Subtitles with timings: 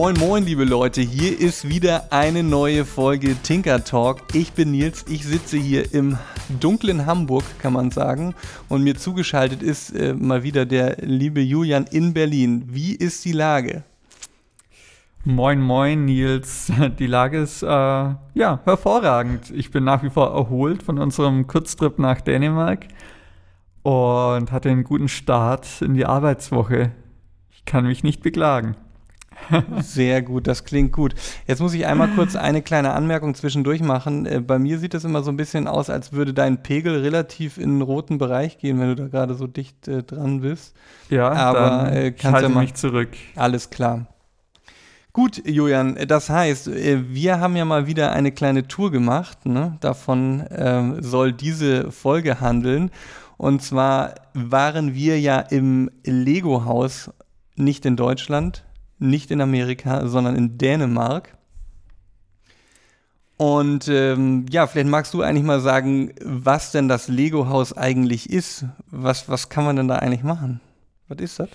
[0.00, 1.00] Moin, moin, liebe Leute.
[1.00, 4.22] Hier ist wieder eine neue Folge Tinker Talk.
[4.32, 5.04] Ich bin Nils.
[5.08, 6.16] Ich sitze hier im
[6.60, 8.36] dunklen Hamburg, kann man sagen.
[8.68, 12.62] Und mir zugeschaltet ist äh, mal wieder der liebe Julian in Berlin.
[12.68, 13.82] Wie ist die Lage?
[15.24, 16.70] Moin, moin, Nils.
[17.00, 19.50] Die Lage ist äh, ja hervorragend.
[19.50, 22.86] Ich bin nach wie vor erholt von unserem Kurztrip nach Dänemark
[23.82, 26.92] und hatte einen guten Start in die Arbeitswoche.
[27.50, 28.76] Ich kann mich nicht beklagen.
[29.80, 31.14] Sehr gut, das klingt gut.
[31.46, 34.26] Jetzt muss ich einmal kurz eine kleine Anmerkung zwischendurch machen.
[34.26, 37.58] Äh, bei mir sieht es immer so ein bisschen aus, als würde dein Pegel relativ
[37.58, 40.74] in den roten Bereich gehen, wenn du da gerade so dicht äh, dran bist.
[41.10, 42.60] Ja, aber äh, ich kannst halte ja mal.
[42.62, 43.10] mich zurück.
[43.36, 44.06] Alles klar.
[45.12, 49.46] Gut, Julian, das heißt, äh, wir haben ja mal wieder eine kleine Tour gemacht.
[49.46, 49.76] Ne?
[49.80, 52.90] Davon ähm, soll diese Folge handeln.
[53.36, 57.10] Und zwar waren wir ja im Lego-Haus,
[57.56, 58.64] nicht in Deutschland,
[58.98, 61.36] nicht in Amerika, sondern in Dänemark.
[63.36, 68.64] Und ähm, ja, vielleicht magst du eigentlich mal sagen, was denn das Lego-Haus eigentlich ist.
[68.90, 70.60] Was, was kann man denn da eigentlich machen?
[71.06, 71.48] Was ist das?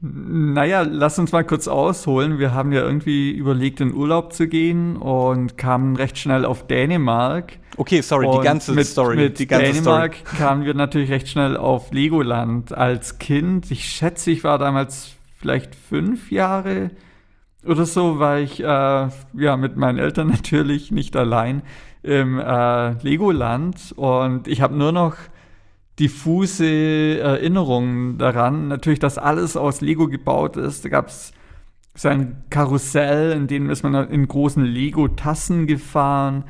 [0.00, 2.38] Naja, lass uns mal kurz ausholen.
[2.38, 7.58] Wir haben ja irgendwie überlegt, in Urlaub zu gehen und kamen recht schnell auf Dänemark.
[7.76, 9.16] Okay, sorry, und die ganze mit, Story.
[9.16, 10.36] Mit die ganze Dänemark Story.
[10.38, 13.70] kamen wir natürlich recht schnell auf Legoland als Kind.
[13.72, 16.90] Ich schätze, ich war damals vielleicht fünf Jahre
[17.64, 21.62] oder so, war ich äh, ja mit meinen Eltern natürlich nicht allein
[22.02, 25.16] im äh, Legoland und ich habe nur noch
[25.98, 28.68] diffuse Erinnerungen daran.
[28.68, 30.84] Natürlich, dass alles aus Lego gebaut ist.
[30.84, 31.32] Da gab es
[31.94, 36.44] so ein Karussell, in dem ist man in großen Lego-Tassen gefahren,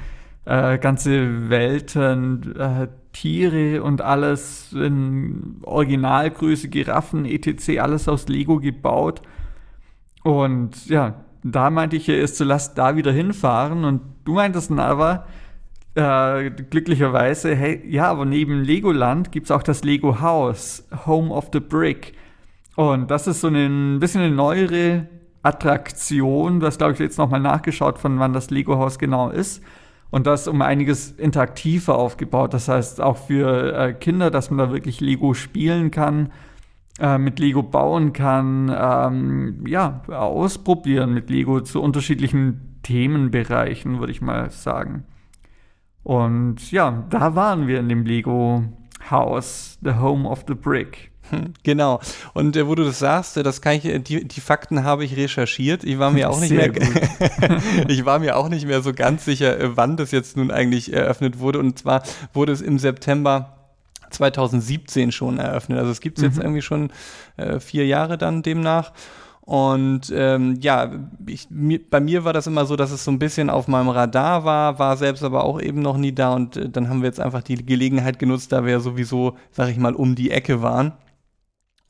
[0.45, 9.23] äh, ganze Welten, äh, Tiere und alles in Originalgröße, Giraffen, etc., alles aus Lego gebaut.
[10.23, 13.85] Und ja, da meinte ich, es zu lasst da wieder hinfahren.
[13.85, 15.27] Und du meintest dann aber,
[15.97, 21.51] äh, glücklicherweise, hey, ja, aber neben Legoland gibt es auch das Lego Haus, Home of
[21.53, 22.15] the Brick.
[22.77, 25.09] Und das ist so ein bisschen eine neuere
[25.43, 26.61] Attraktion.
[26.61, 29.61] Du hast, glaube ich, jetzt nochmal nachgeschaut, von wann das Lego Haus genau ist.
[30.11, 32.55] Und das um einiges interaktiver aufgebaut.
[32.55, 36.33] Das heißt, auch für äh, Kinder, dass man da wirklich Lego spielen kann,
[36.99, 44.23] äh, mit Lego bauen kann, ähm, ja, ausprobieren mit Lego zu unterschiedlichen Themenbereichen, würde ich
[44.23, 45.05] mal sagen.
[46.03, 48.65] Und ja, da waren wir in dem Lego
[49.11, 51.13] Haus, the Home of the Brick.
[51.63, 52.01] Genau.
[52.35, 55.05] Und äh, wo du das sagst, äh, das kann ich, äh, die, die Fakten habe
[55.05, 55.85] ich recherchiert.
[55.85, 59.25] Ich war mir auch nicht Sehr mehr, ich war mir auch nicht mehr so ganz
[59.25, 61.59] sicher, äh, wann das jetzt nun eigentlich eröffnet wurde.
[61.59, 62.03] Und zwar
[62.33, 63.55] wurde es im September
[64.11, 65.79] 2017 schon eröffnet.
[65.79, 66.43] Also es gibt es jetzt Mhm.
[66.43, 66.91] irgendwie schon
[67.37, 68.93] äh, vier Jahre dann demnach.
[69.43, 70.91] Und ähm, ja,
[71.27, 73.89] ich, mir, bei mir war das immer so, dass es so ein bisschen auf meinem
[73.89, 76.35] Radar war, war selbst aber auch eben noch nie da.
[76.35, 79.71] Und äh, dann haben wir jetzt einfach die Gelegenheit genutzt, da wir ja sowieso, sag
[79.71, 80.93] ich mal, um die Ecke waren.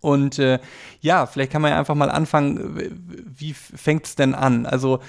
[0.00, 0.58] Und äh,
[1.00, 2.78] ja, vielleicht kann man ja einfach mal anfangen,
[3.26, 4.64] wie fängt es denn an?
[4.66, 5.00] Also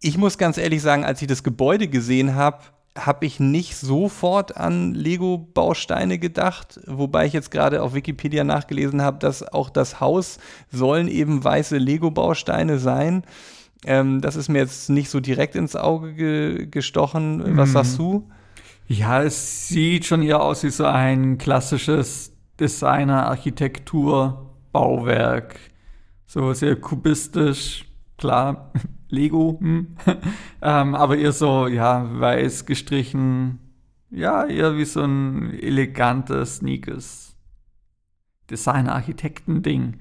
[0.00, 2.58] ich muss ganz ehrlich sagen, als ich das Gebäude gesehen habe,
[2.96, 9.18] habe ich nicht sofort an Lego-Bausteine gedacht, wobei ich jetzt gerade auf Wikipedia nachgelesen habe,
[9.18, 10.38] dass auch das Haus
[10.72, 13.22] sollen eben weiße Lego-Bausteine sein.
[13.84, 17.56] Ähm, das ist mir jetzt nicht so direkt ins Auge ge gestochen.
[17.56, 17.72] Was Mhm.
[17.72, 18.28] sagst du?
[18.88, 25.58] Ja, es sieht schon eher aus wie so ein klassisches Designer-Architektur-Bauwerk.
[26.26, 27.86] So sehr kubistisch,
[28.16, 28.72] klar,
[29.08, 29.96] Lego, hm.
[30.62, 33.58] ähm, aber eher so, ja, weiß gestrichen.
[34.10, 37.28] Ja, eher wie so ein elegantes, sneakes
[38.50, 39.98] Designer-Architekten-Ding.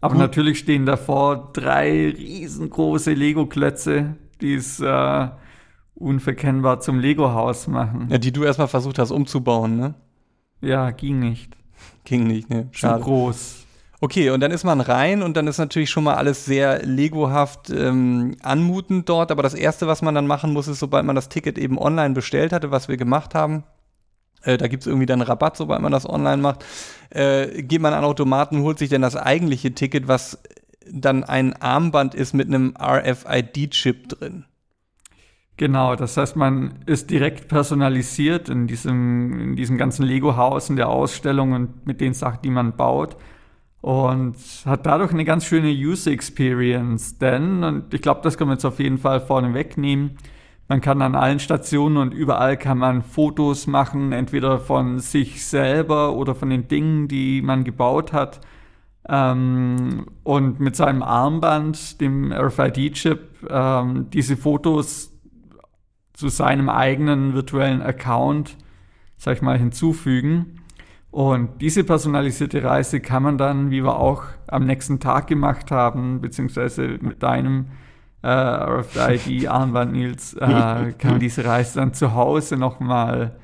[0.00, 0.22] Aber Gut.
[0.22, 5.28] natürlich stehen davor drei riesengroße Lego-Klötze, die es äh,
[5.94, 8.08] unverkennbar zum Lego-Haus machen.
[8.10, 9.94] Ja, die du erstmal versucht hast umzubauen, ne?
[10.62, 11.56] Ja, ging nicht.
[12.10, 12.68] Ging nicht, ne?
[12.72, 13.04] Zu Schade.
[13.04, 13.66] groß.
[14.00, 17.70] Okay, und dann ist man rein und dann ist natürlich schon mal alles sehr legohaft
[17.70, 19.30] ähm, anmutend dort.
[19.30, 22.12] Aber das Erste, was man dann machen muss, ist, sobald man das Ticket eben online
[22.12, 23.62] bestellt hatte, was wir gemacht haben,
[24.42, 26.64] äh, da gibt es irgendwie dann Rabatt, sobald man das online macht,
[27.10, 30.36] äh, geht man an Automaten holt sich dann das eigentliche Ticket, was
[30.90, 34.46] dann ein Armband ist mit einem RFID-Chip drin.
[35.60, 40.88] Genau, das heißt, man ist direkt personalisiert in diesem, in diesem ganzen Lego-Haus, in der
[40.88, 43.18] Ausstellung und mit den Sachen, die man baut.
[43.82, 48.54] Und hat dadurch eine ganz schöne User Experience, denn, und ich glaube, das können wir
[48.54, 50.16] jetzt auf jeden Fall vorne wegnehmen,
[50.68, 56.14] man kann an allen Stationen und überall kann man Fotos machen, entweder von sich selber
[56.14, 58.40] oder von den Dingen, die man gebaut hat.
[59.06, 65.09] Ähm, und mit seinem Armband, dem RFID-Chip, ähm, diese Fotos
[66.20, 68.58] zu seinem eigenen virtuellen Account,
[69.16, 70.60] sag ich mal, hinzufügen.
[71.10, 76.20] Und diese personalisierte Reise kann man dann, wie wir auch am nächsten Tag gemacht haben,
[76.20, 77.68] beziehungsweise mit deinem
[78.22, 83.36] äh, RFID-Armband, Nils, äh, kann man diese Reise dann zu Hause nochmal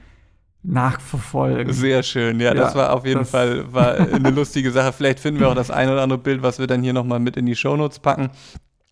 [0.63, 1.73] nachverfolgen.
[1.73, 4.93] Sehr schön, ja, ja das war auf jeden Fall war eine lustige Sache.
[4.93, 7.39] Vielleicht finden wir auch das ein oder andere Bild, was wir dann hier nochmal mit
[7.39, 8.29] in die Shownotes packen.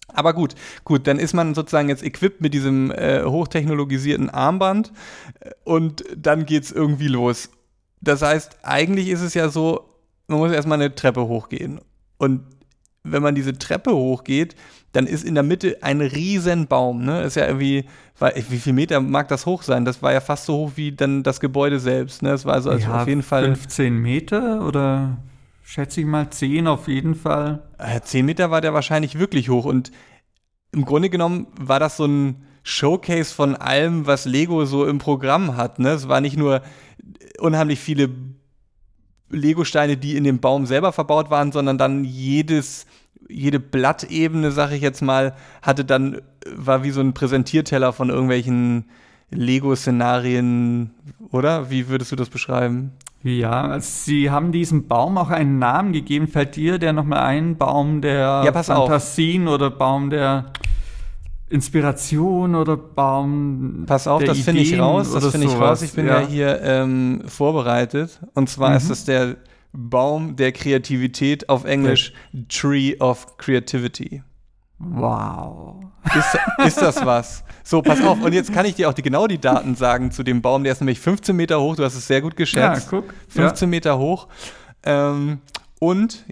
[0.09, 0.55] Aber gut,
[0.85, 4.93] gut, dann ist man sozusagen jetzt equipped mit diesem äh, hochtechnologisierten Armband
[5.41, 7.51] äh, und dann geht es irgendwie los.
[8.01, 9.89] Das heißt, eigentlich ist es ja so,
[10.29, 11.81] man muss erstmal eine Treppe hochgehen.
[12.19, 12.43] Und
[13.03, 14.57] wenn man diese Treppe hochgeht,
[14.93, 17.05] dann ist in der Mitte ein riesen Baum.
[17.05, 17.23] Ne?
[17.23, 17.85] Ist ja irgendwie,
[18.49, 19.85] wie viel Meter mag das hoch sein?
[19.85, 22.23] Das war ja fast so hoch wie dann das Gebäude selbst.
[22.23, 22.31] Ne?
[22.31, 23.45] Das war also, also ja, auf jeden Fall.
[23.45, 25.19] 15 Meter oder
[25.65, 27.63] schätze ich mal 10 auf jeden Fall.
[28.05, 29.65] 10 äh, Meter war der wahrscheinlich wirklich hoch.
[29.65, 29.91] Und
[30.71, 35.57] im Grunde genommen war das so ein Showcase von allem, was Lego so im Programm
[35.57, 35.79] hat.
[35.79, 35.91] Ne?
[35.91, 36.63] Es war nicht nur
[37.39, 38.11] unheimlich viele
[39.31, 42.87] Lego-Steine, die in dem Baum selber verbaut waren, sondern dann jedes,
[43.29, 46.21] jede Blattebene, sag ich jetzt mal, hatte dann,
[46.55, 48.91] war wie so ein Präsentierteller von irgendwelchen
[49.31, 50.91] Lego-Szenarien,
[51.31, 51.71] oder?
[51.71, 52.93] Wie würdest du das beschreiben?
[53.25, 56.29] Ja, also sie haben diesem Baum auch einen Namen gegeben.
[56.29, 57.57] Fällt dir der nochmal ein?
[57.57, 60.53] Baum der ja, Fantasien oder Baum der
[61.49, 63.85] Inspiration oder Baum.
[63.87, 65.11] Pass auf, das finde ich raus.
[65.13, 65.81] Das finde ich raus.
[65.81, 68.21] Ich bin ja, ja hier ähm, vorbereitet.
[68.35, 68.77] Und zwar mhm.
[68.77, 69.37] ist es der
[69.73, 72.13] Baum der Kreativität auf Englisch.
[72.51, 74.23] Tree of Creativity.
[74.79, 75.77] Wow.
[76.15, 77.44] Ist, ist, das was?
[77.67, 78.21] So, pass auf.
[78.21, 80.65] Und jetzt kann ich dir auch die, genau die Daten sagen zu dem Baum.
[80.65, 81.77] Der ist nämlich 15 Meter hoch.
[81.77, 82.93] Du hast es sehr gut geschätzt.
[82.93, 83.15] Ja, guck.
[83.29, 83.71] 15 ja.
[83.71, 84.29] Meter hoch.
[84.83, 85.39] Ähm,
[85.81, 86.27] und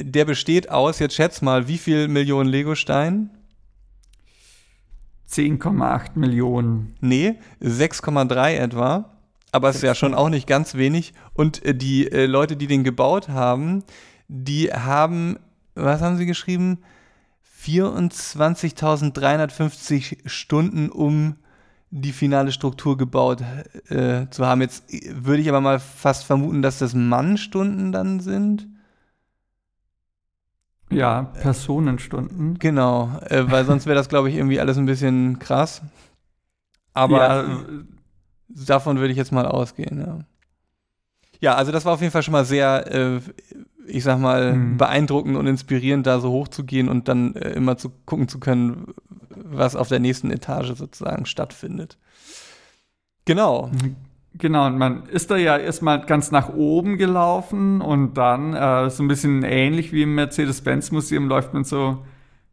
[0.00, 3.30] der besteht aus, jetzt schätz mal, wie viel Millionen Lego-Steinen?
[5.30, 6.96] 10,8 Millionen.
[7.00, 9.10] Nee, 6,3 etwa.
[9.52, 11.12] Aber es ist ja schon auch nicht ganz wenig.
[11.34, 13.84] Und äh, die äh, Leute, die den gebaut haben,
[14.28, 15.38] die haben,
[15.74, 16.78] was haben sie geschrieben?
[17.68, 21.36] 24.350 Stunden, um
[21.90, 23.42] die finale Struktur gebaut
[23.88, 24.60] äh, zu haben.
[24.60, 28.66] Jetzt würde ich aber mal fast vermuten, dass das Mannstunden dann sind.
[30.90, 32.58] Ja, Personenstunden.
[32.58, 35.82] Genau, äh, weil sonst wäre das, glaube ich, irgendwie alles ein bisschen krass.
[36.94, 37.44] Aber ja.
[38.48, 40.20] Davon würde ich jetzt mal ausgehen, ja.
[41.40, 43.20] Ja, also das war auf jeden Fall schon mal sehr, äh,
[43.88, 44.76] ich sag mal, mhm.
[44.76, 48.38] beeindruckend und inspirierend, da so hoch zu gehen und dann äh, immer zu gucken zu
[48.38, 48.94] können,
[49.30, 51.98] was auf der nächsten Etage sozusagen stattfindet.
[53.24, 53.68] Genau.
[53.68, 53.96] Mhm.
[54.34, 59.02] Genau, und man ist da ja erstmal ganz nach oben gelaufen und dann äh, so
[59.02, 62.04] ein bisschen ähnlich wie im Mercedes-Benz-Museum läuft man so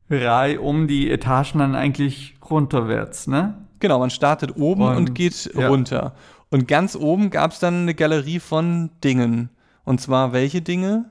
[0.09, 3.55] Reihe um die Etagen dann eigentlich runterwärts, ne?
[3.79, 5.67] Genau, man startet oben und, und geht ja.
[5.67, 6.15] runter.
[6.49, 9.49] Und ganz oben gab es dann eine Galerie von Dingen.
[9.83, 11.05] Und zwar welche Dinge?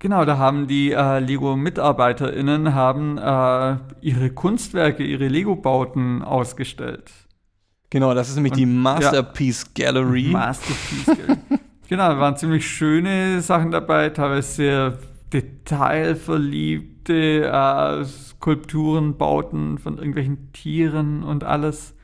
[0.00, 7.12] Genau, da haben die äh, Lego-MitarbeiterInnen haben äh, ihre Kunstwerke, ihre Lego-Bauten ausgestellt.
[7.90, 10.30] Genau, das ist nämlich und, die Masterpiece ja, Gallery.
[10.30, 11.38] Masterpiece Gallery.
[11.88, 14.96] genau, da waren ziemlich schöne Sachen dabei, teilweise sehr
[15.34, 21.94] detailverliebte äh, Skulpturen, Bauten von irgendwelchen Tieren und alles.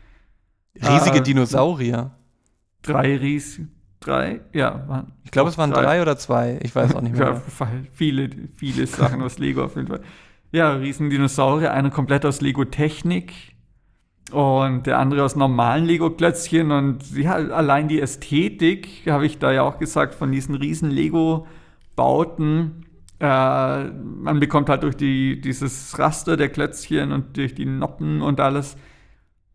[0.75, 2.11] Riesige äh, Dinosaurier.
[2.83, 3.63] Drei Ries,
[4.01, 4.85] drei, ja.
[4.89, 5.83] Waren ich glaube, es waren drei.
[5.83, 6.03] drei.
[6.03, 6.59] oder zwei.
[6.63, 7.43] Ich weiß auch nicht mehr.
[7.61, 10.01] ja, viele, viele Sachen aus Lego auf jeden Fall.
[10.53, 13.33] Ja, riesen Dinosaurier, einer komplett aus Lego Technik
[14.33, 16.71] und der andere aus normalen Lego-Klötzchen.
[16.71, 22.87] Und ja, allein die Ästhetik, habe ich da ja auch gesagt, von diesen riesen Lego-Bauten.
[23.19, 28.41] Äh, man bekommt halt durch die, dieses Raster der Klötzchen und durch die Noppen und
[28.41, 28.77] alles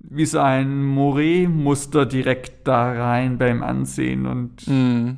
[0.04, 4.26] wie so ein Moret-Muster direkt da rein beim Ansehen.
[4.26, 5.18] Und mm.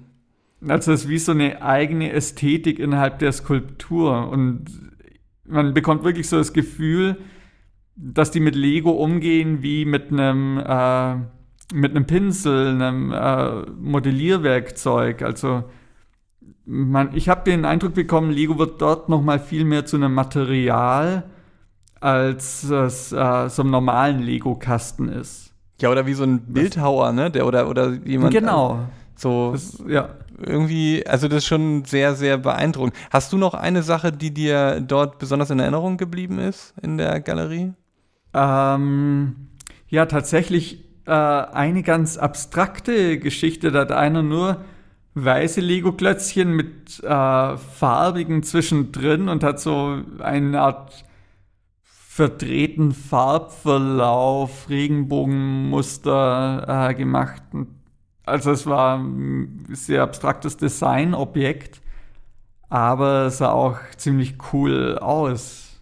[0.68, 4.30] also es ist wie so eine eigene Ästhetik innerhalb der Skulptur.
[4.30, 4.66] Und
[5.46, 7.18] man bekommt wirklich so das Gefühl,
[7.96, 11.16] dass die mit Lego umgehen wie mit einem äh,
[11.74, 15.22] mit einem Pinsel, einem äh, Modellierwerkzeug.
[15.22, 15.64] Also
[16.66, 20.14] man, ich habe den Eindruck bekommen, Lego wird dort noch mal viel mehr zu einem
[20.14, 21.24] Material
[22.04, 25.54] als es äh, so einem normalen Lego-Kasten ist.
[25.82, 27.32] Ja, oder wie so ein Bildhauer, ne?
[27.32, 28.34] Der oder oder jemand.
[28.34, 28.76] Genau.
[28.76, 28.78] Äh,
[29.16, 30.10] so das, ja.
[30.38, 32.96] Irgendwie, also das ist schon sehr, sehr beeindruckend.
[33.12, 37.22] Hast du noch eine Sache, die dir dort besonders in Erinnerung geblieben ist in der
[37.22, 37.72] Galerie?
[38.34, 39.36] Ähm,
[39.88, 43.72] ja, tatsächlich äh, eine ganz abstrakte Geschichte.
[43.72, 44.58] Da hat einer nur
[45.14, 51.06] weiße Lego-Klötzchen mit äh, farbigen zwischendrin und hat so eine Art
[52.14, 57.42] verdrehten Farbverlauf, Regenbogenmuster äh, gemacht.
[58.24, 61.82] Also es war ein sehr abstraktes Designobjekt,
[62.70, 65.82] aber es sah auch ziemlich cool aus.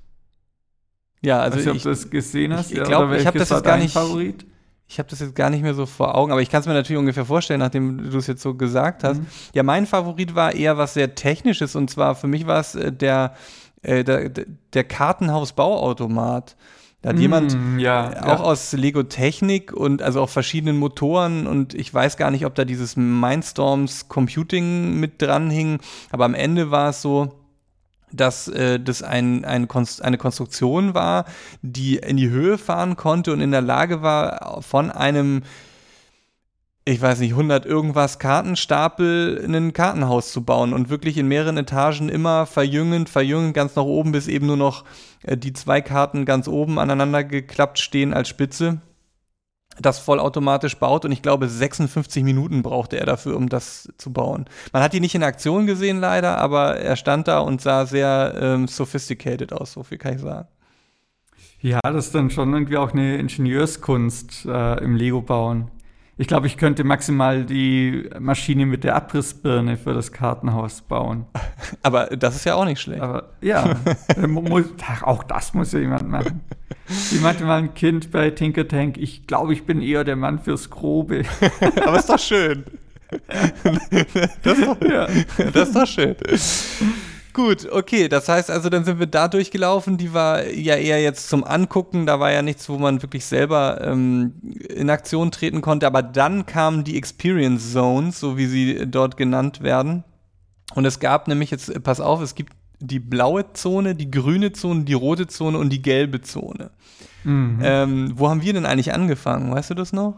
[1.22, 2.72] Ja, also ich, ob ich, du das gesehen hast.
[2.72, 3.92] ich, ich glaube, ich habe das jetzt gar nicht.
[3.92, 4.46] Favorit?
[4.88, 6.74] Ich habe das jetzt gar nicht mehr so vor Augen, aber ich kann es mir
[6.74, 9.20] natürlich ungefähr vorstellen, nachdem du es jetzt so gesagt hast.
[9.20, 9.26] Mhm.
[9.54, 12.92] Ja, mein Favorit war eher was sehr Technisches und zwar für mich war es äh,
[12.92, 13.36] der
[13.82, 16.56] äh, der, der Kartenhaus-Bauautomat.
[17.02, 18.46] Da hat mm, jemand ja, äh, auch ja.
[18.46, 22.64] aus Lego Technik und also auch verschiedenen Motoren und ich weiß gar nicht, ob da
[22.64, 25.80] dieses Mindstorms Computing mit dran hing,
[26.12, 27.34] aber am Ende war es so,
[28.14, 31.26] dass äh, das ein, ein Konst eine Konstruktion war,
[31.62, 35.42] die in die Höhe fahren konnte und in der Lage war, von einem
[36.92, 41.58] ich weiß nicht, 100 irgendwas Kartenstapel in ein Kartenhaus zu bauen und wirklich in mehreren
[41.58, 44.84] Etagen immer verjüngend, verjüngend, ganz nach oben, bis eben nur noch
[45.24, 48.82] äh, die zwei Karten ganz oben aneinander geklappt stehen als Spitze.
[49.80, 54.46] Das vollautomatisch baut und ich glaube 56 Minuten brauchte er dafür, um das zu bauen.
[54.74, 58.36] Man hat ihn nicht in Aktion gesehen leider, aber er stand da und sah sehr
[58.38, 60.50] ähm, sophisticated aus, so viel kann ich sagen.
[61.62, 65.72] Ja, das ist dann schon irgendwie auch eine Ingenieurskunst äh, im Lego bauen.
[66.22, 71.26] Ich glaube, ich könnte maximal die Maschine mit der Abrissbirne für das Kartenhaus bauen.
[71.82, 73.02] Aber das ist ja auch nicht schlecht.
[73.02, 73.76] Aber ja,
[75.02, 76.42] auch das muss ja jemand machen.
[77.10, 80.38] Wie meinte mal ein Kind bei Tinker Tank, ich glaube, ich bin eher der Mann
[80.38, 81.24] fürs Grobe.
[81.84, 82.66] Aber ist doch schön.
[84.44, 85.08] Das ist doch, ja.
[85.54, 86.16] das ist doch schön.
[87.34, 89.98] Gut, okay, das heißt also, dann sind wir da durchgelaufen.
[89.98, 93.80] Die war ja eher jetzt zum Angucken, da war ja nichts, wo man wirklich selber
[93.82, 94.34] ähm,
[94.70, 95.88] in Aktion treten konnte.
[95.88, 100.04] Aber dann kamen die Experience Zones, so wie sie dort genannt werden.
[100.76, 104.84] Und es gab nämlich jetzt, pass auf, es gibt die blaue Zone, die grüne Zone,
[104.84, 106.72] die rote Zone und die gelbe Zone.
[107.24, 107.60] Mhm.
[107.62, 109.52] Ähm, wo haben wir denn eigentlich angefangen?
[109.52, 110.18] Weißt du das noch?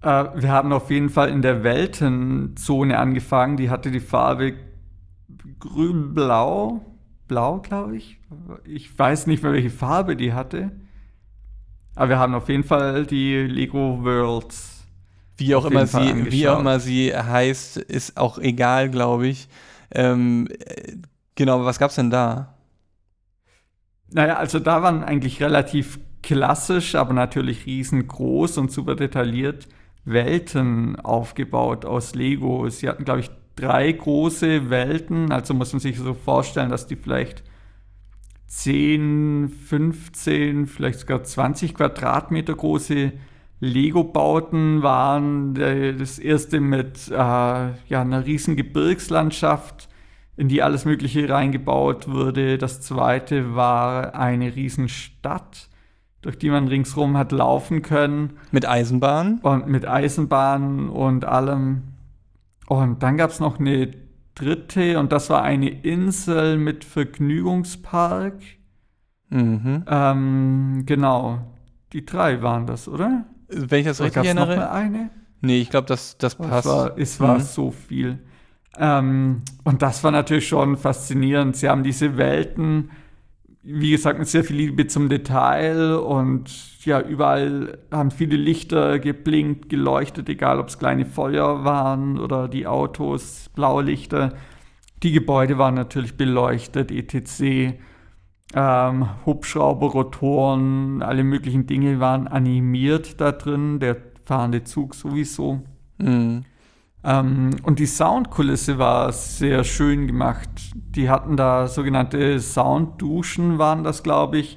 [0.00, 3.56] Äh, wir haben auf jeden Fall in der Weltenzone angefangen.
[3.56, 4.54] Die hatte die Farbe
[5.60, 6.84] grün-blau.
[7.28, 8.18] Blau, glaube ich.
[8.64, 10.72] Ich weiß nicht mehr, welche Farbe die hatte.
[11.94, 14.84] Aber wir haben auf jeden Fall die Lego Worlds.
[15.36, 19.48] Wie auch, immer sie, wie auch immer sie heißt, ist auch egal, glaube ich.
[19.90, 20.48] Ähm,
[21.34, 22.54] genau, was gab es denn da?
[24.10, 29.68] Naja, also da waren eigentlich relativ klassisch, aber natürlich riesengroß und super detailliert
[30.04, 32.68] Welten aufgebaut aus Lego.
[32.68, 35.32] Sie hatten, glaube ich, drei große Welten.
[35.32, 37.42] Also muss man sich so vorstellen, dass die vielleicht
[38.46, 43.12] 10, 15, vielleicht sogar 20 Quadratmeter große
[43.60, 45.54] Lego-Bauten waren.
[45.54, 49.88] Das erste mit äh, ja, einer riesen Gebirgslandschaft,
[50.36, 52.58] in die alles Mögliche reingebaut wurde.
[52.58, 55.68] Das zweite war eine Riesenstadt,
[56.20, 58.34] durch die man ringsrum hat laufen können.
[58.50, 59.38] Mit Eisenbahn?
[59.42, 61.91] Und mit Eisenbahn und allem.
[62.66, 63.90] Und dann gab es noch eine
[64.34, 68.40] dritte und das war eine Insel mit Vergnügungspark.
[69.28, 69.84] Mhm.
[69.86, 71.40] Ähm, genau.
[71.92, 73.26] Die drei waren das, oder?
[73.48, 74.56] Wenn ich das oder richtig erinnere.
[74.56, 75.10] Noch eine?
[75.40, 76.66] Nee, ich glaube, das, das passt.
[76.66, 77.42] Es war, es war mhm.
[77.42, 78.18] so viel.
[78.78, 81.56] Ähm, und das war natürlich schon faszinierend.
[81.56, 82.90] Sie haben diese Welten
[83.62, 89.68] wie gesagt, mit sehr viel Liebe zum Detail und ja, überall haben viele Lichter geblinkt,
[89.68, 94.34] geleuchtet, egal ob es kleine Feuer waren oder die Autos, blaue Lichter.
[95.02, 97.76] Die Gebäude waren natürlich beleuchtet, etc.
[98.54, 105.62] Ähm, Hubschrauber, Rotoren, alle möglichen Dinge waren animiert da drin, der fahrende Zug sowieso.
[105.98, 106.44] Mhm.
[107.04, 110.50] Ähm, und die Soundkulisse war sehr schön gemacht.
[110.74, 114.56] Die hatten da sogenannte Soundduschen, waren das, glaube ich.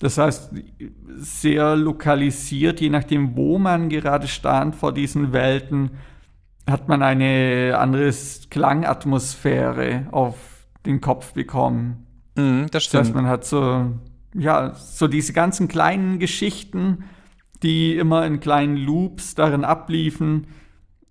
[0.00, 0.52] Das heißt,
[1.16, 5.90] sehr lokalisiert, je nachdem, wo man gerade stand vor diesen Welten,
[6.68, 8.10] hat man eine andere
[8.48, 10.36] Klangatmosphäre auf
[10.86, 12.06] den Kopf bekommen.
[12.36, 13.00] Mhm, das stimmt.
[13.00, 13.92] Das heißt, man hat so,
[14.34, 17.04] ja, so diese ganzen kleinen Geschichten,
[17.62, 20.46] die immer in kleinen Loops darin abliefen,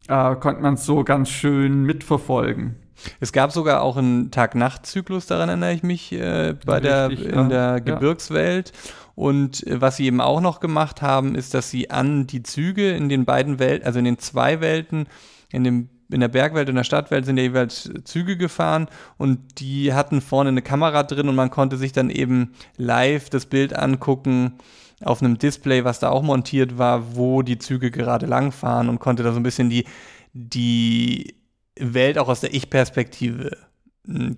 [0.09, 2.75] äh, konnte man es so ganz schön mitverfolgen.
[3.21, 7.49] Es gab sogar auch einen Tag-Nacht-Zyklus, daran erinnere ich mich, äh, bei Richtig, der, in
[7.49, 8.73] der Gebirgswelt.
[9.15, 12.91] Und äh, was sie eben auch noch gemacht haben, ist, dass sie an die Züge
[12.91, 15.07] in den beiden Welten, also in den zwei Welten,
[15.51, 18.87] in dem in der Bergwelt und der Stadtwelt sind ja jeweils Züge gefahren
[19.17, 23.45] und die hatten vorne eine Kamera drin und man konnte sich dann eben live das
[23.45, 24.53] Bild angucken
[25.03, 29.23] auf einem Display, was da auch montiert war, wo die Züge gerade langfahren und konnte
[29.23, 29.85] da so ein bisschen die,
[30.33, 31.35] die
[31.79, 33.57] Welt auch aus der Ich-Perspektive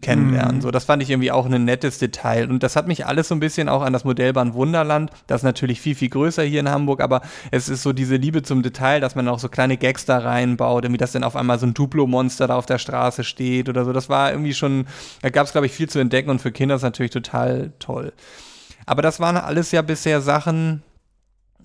[0.01, 0.57] kennenlernen.
[0.57, 0.61] Mhm.
[0.61, 2.49] So, das fand ich irgendwie auch ein nettes Detail.
[2.49, 5.11] Und das hat mich alles so ein bisschen auch an das Modellbahn Wunderland.
[5.27, 8.43] Das ist natürlich viel, viel größer hier in Hamburg, aber es ist so diese Liebe
[8.43, 11.57] zum Detail, dass man auch so kleine Gags da reinbaut, irgendwie, dass dann auf einmal
[11.57, 13.93] so ein Duplo-Monster da auf der Straße steht oder so.
[13.93, 14.87] Das war irgendwie schon,
[15.21, 18.11] da gab es, glaube ich, viel zu entdecken und für Kinder ist natürlich total toll.
[18.91, 20.83] Aber das waren alles ja bisher Sachen,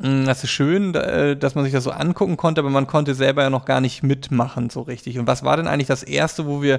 [0.01, 3.17] hm, das ist schön, äh, dass man sich das so angucken konnte, aber man konnte
[3.17, 5.19] selber ja noch gar nicht mitmachen so richtig.
[5.19, 6.79] Und was war denn eigentlich das erste, wo wir,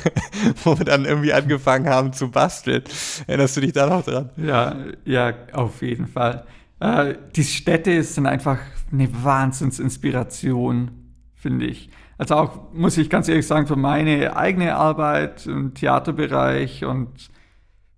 [0.64, 2.82] wo wir dann irgendwie angefangen haben zu basteln?
[3.28, 4.30] Erinnerst du dich da noch dran?
[4.36, 4.74] Ja,
[5.04, 6.42] ja, auf jeden Fall.
[6.80, 8.58] Äh, die Städte sind einfach
[8.90, 10.90] eine Wahnsinnsinspiration,
[11.36, 11.90] finde ich.
[12.18, 17.30] Also auch, muss ich ganz ehrlich sagen, für meine eigene Arbeit im Theaterbereich und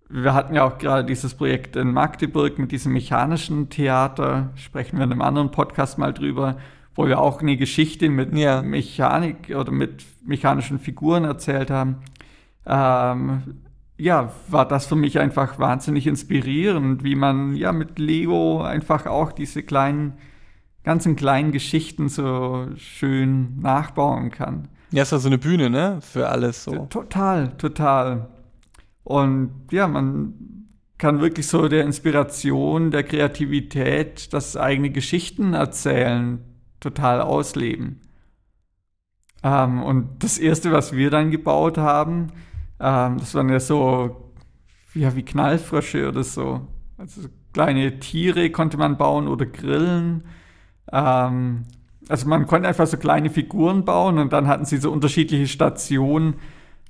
[0.09, 5.05] wir hatten ja auch gerade dieses Projekt in Magdeburg mit diesem mechanischen Theater, sprechen wir
[5.05, 6.57] in einem anderen Podcast mal drüber,
[6.95, 8.63] wo wir auch eine Geschichte mit ja.
[8.63, 11.97] Mechanik oder mit mechanischen Figuren erzählt haben.
[12.67, 13.43] Ähm,
[13.99, 19.33] ja, war das für mich einfach wahnsinnig inspirierend, wie man ja mit Lego einfach auch
[19.33, 20.15] diese kleinen,
[20.85, 24.69] ganzen kleinen Geschichten so schön nachbauen kann.
[24.91, 25.99] Ja, ist ja so eine Bühne, ne?
[26.01, 26.87] Für alles so.
[26.87, 28.29] Total, total.
[29.09, 30.35] Und ja, man
[30.99, 36.41] kann wirklich so der Inspiration, der Kreativität, das eigene Geschichten erzählen,
[36.79, 38.03] total ausleben.
[39.43, 42.33] Ähm, und das erste, was wir dann gebaut haben,
[42.81, 44.31] ähm, das waren ja so
[44.93, 46.69] ja, wie Knallfrösche oder so.
[46.99, 50.25] Also kleine Tiere konnte man bauen oder grillen.
[50.93, 51.63] Ähm,
[52.11, 56.35] also man konnte einfach so kleine Figuren bauen und dann hatten sie so unterschiedliche Stationen,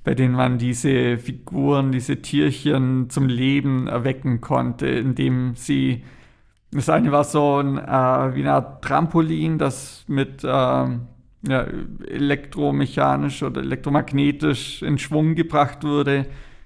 [0.03, 6.03] bei denen man diese Figuren, diese Tierchen zum Leben erwecken konnte, indem sie,
[6.71, 11.67] das eine war so ein, äh, wie eine Art Trampolin, das mit äh, ja,
[12.07, 16.25] elektromechanisch oder elektromagnetisch in Schwung gebracht wurde.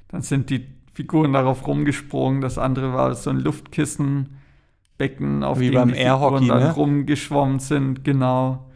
[0.09, 2.41] Dann sind die Figuren darauf rumgesprungen.
[2.41, 6.71] Das andere war so ein Luftkissenbecken, auf wie dem die Figuren dann ne?
[6.71, 8.69] rumgeschwommen sind, genau.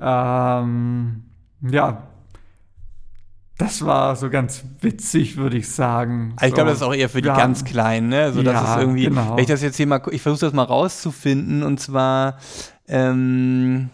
[0.00, 1.24] Ähm,
[1.60, 2.08] ja,
[3.58, 6.32] das war so ganz witzig, würde ich sagen.
[6.36, 7.36] Also ich glaube, das ist auch eher für die ja.
[7.36, 8.32] ganz Kleinen, ne?
[8.32, 9.32] So, dass ja, es irgendwie, genau.
[9.32, 12.38] wenn ich das jetzt hier mal, ich versuche das mal rauszufinden und zwar,
[12.86, 13.90] ähm,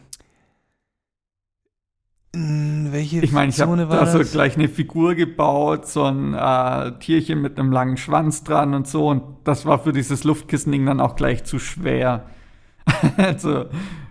[2.37, 6.99] hm, welche ich meine, ich habe da so gleich eine Figur gebaut, so ein äh,
[6.99, 9.09] Tierchen mit einem langen Schwanz dran und so.
[9.09, 12.27] Und das war für dieses Luftkissen-Ding dann auch gleich zu schwer.
[13.17, 13.65] also,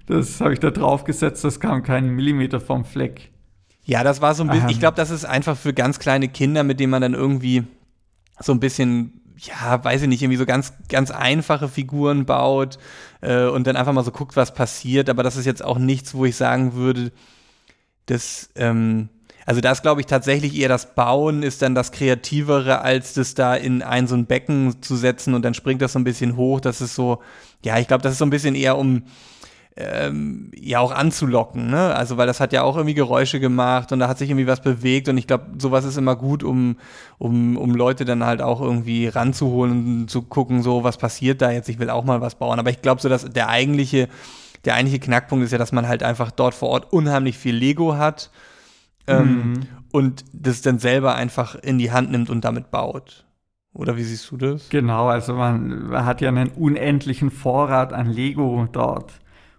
[0.08, 3.33] das habe ich da drauf gesetzt, das kam keinen Millimeter vom Fleck.
[3.86, 6.64] Ja, das war so ein bisschen, ich glaube, das ist einfach für ganz kleine Kinder,
[6.64, 7.64] mit denen man dann irgendwie
[8.40, 12.78] so ein bisschen, ja, weiß ich nicht, irgendwie so ganz, ganz einfache Figuren baut
[13.22, 15.10] äh, und dann einfach mal so guckt, was passiert.
[15.10, 17.12] Aber das ist jetzt auch nichts, wo ich sagen würde,
[18.06, 19.10] dass, ähm,
[19.46, 23.54] also das glaube ich tatsächlich eher das Bauen ist dann das Kreativere, als das da
[23.56, 26.62] in ein so ein Becken zu setzen und dann springt das so ein bisschen hoch.
[26.62, 27.22] Das ist so,
[27.64, 29.04] ja, ich glaube, das ist so ein bisschen eher um
[29.76, 31.96] ähm, ja auch anzulocken, ne?
[31.96, 34.62] Also weil das hat ja auch irgendwie Geräusche gemacht und da hat sich irgendwie was
[34.62, 36.78] bewegt und ich glaube, sowas ist immer gut, um,
[37.18, 41.52] um, um Leute dann halt auch irgendwie ranzuholen und zu gucken, so was passiert da
[41.52, 42.60] jetzt, ich will auch mal was bauen.
[42.60, 44.10] Aber ich glaube so, dass der eigentliche,
[44.64, 47.98] der eigentliche Knackpunkt ist ja, dass man halt einfach dort vor Ort unheimlich viel Lego
[47.98, 48.30] hat
[49.08, 49.68] ähm, mhm.
[49.92, 53.26] und das dann selber einfach in die Hand nimmt und damit baut.
[53.74, 54.70] Oder wie siehst du das?
[54.70, 59.14] Genau, also man, man hat ja einen unendlichen Vorrat an Lego dort.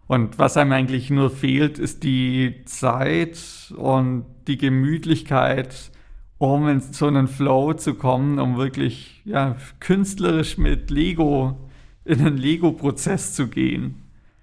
[0.06, 5.90] Und was einem eigentlich nur fehlt, ist die Zeit und die Gemütlichkeit,
[6.38, 11.56] um in so einen Flow zu kommen, um wirklich ja, künstlerisch mit Lego
[12.04, 14.02] in einen Lego-Prozess zu gehen.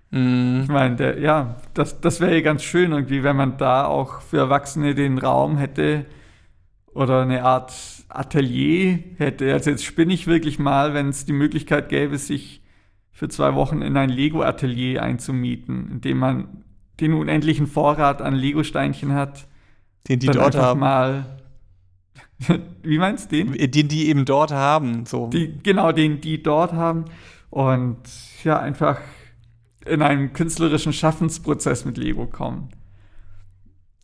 [0.09, 0.61] Mm.
[0.63, 4.37] Ich meine, ja, das, das wäre ja ganz schön irgendwie, wenn man da auch für
[4.37, 6.05] Erwachsene den Raum hätte
[6.93, 7.73] oder eine Art
[8.09, 9.53] Atelier hätte.
[9.53, 12.60] Also jetzt spinne ich wirklich mal, wenn es die Möglichkeit gäbe, sich
[13.11, 16.63] für zwei Wochen in ein Lego-Atelier einzumieten, in dem man
[16.99, 19.47] den unendlichen Vorrat an Lego-Steinchen hat.
[20.07, 20.79] Den die dort haben.
[20.79, 21.25] Mal
[22.83, 23.71] Wie meinst du den?
[23.71, 25.05] Den die eben dort haben.
[25.05, 25.27] So.
[25.27, 27.05] Die, genau, den die dort haben.
[27.49, 27.97] Und
[28.43, 28.99] ja, einfach
[29.85, 32.69] in einen künstlerischen Schaffensprozess mit Lego kommen.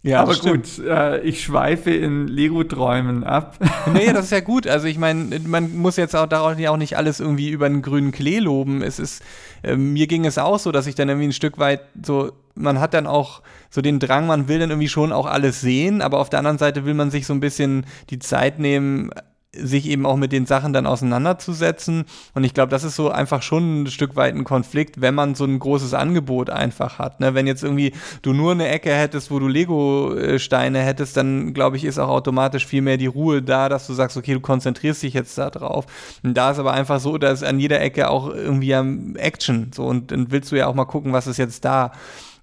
[0.03, 3.57] Ja, aber gut, äh, ich schweife in Lego-Träumen ab.
[3.93, 4.67] naja, das ist ja gut.
[4.67, 8.11] Also ich meine, man muss jetzt auch darauf auch nicht alles irgendwie über einen grünen
[8.11, 8.81] Klee loben.
[8.81, 9.23] Es ist,
[9.63, 12.79] äh, mir ging es auch so, dass ich dann irgendwie ein Stück weit so, man
[12.79, 16.19] hat dann auch so den Drang, man will dann irgendwie schon auch alles sehen, aber
[16.19, 19.11] auf der anderen Seite will man sich so ein bisschen die Zeit nehmen,
[19.61, 22.05] sich eben auch mit den Sachen dann auseinanderzusetzen.
[22.33, 25.35] Und ich glaube, das ist so einfach schon ein Stück weit ein Konflikt, wenn man
[25.35, 27.19] so ein großes Angebot einfach hat.
[27.19, 27.33] Ne?
[27.33, 31.85] Wenn jetzt irgendwie du nur eine Ecke hättest, wo du Lego-Steine hättest, dann glaube ich,
[31.85, 35.13] ist auch automatisch viel mehr die Ruhe da, dass du sagst, okay, du konzentrierst dich
[35.13, 35.85] jetzt da drauf.
[36.23, 38.71] Und da ist aber einfach so, dass an jeder Ecke auch irgendwie
[39.17, 39.71] Action.
[39.73, 41.91] So, und dann willst du ja auch mal gucken, was ist jetzt da.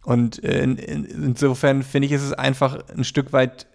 [0.05, 3.67] Und äh, in, in, insofern finde ich, ist es einfach ein Stück weit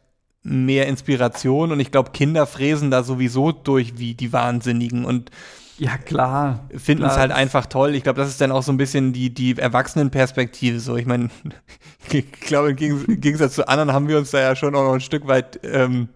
[0.44, 5.32] mehr Inspiration und ich glaube, Kinder fräsen da sowieso durch wie die Wahnsinnigen und
[5.80, 6.68] ja, klar.
[6.76, 7.96] Finden es halt einfach toll.
[7.96, 10.82] Ich glaube, das ist dann auch so ein bisschen die, die Erwachsenenperspektive.
[10.82, 11.30] So, ich meine,
[12.12, 15.00] ich glaube, im Gegensatz zu anderen haben wir uns da ja schon auch noch ein
[15.00, 16.10] Stück weit ähm,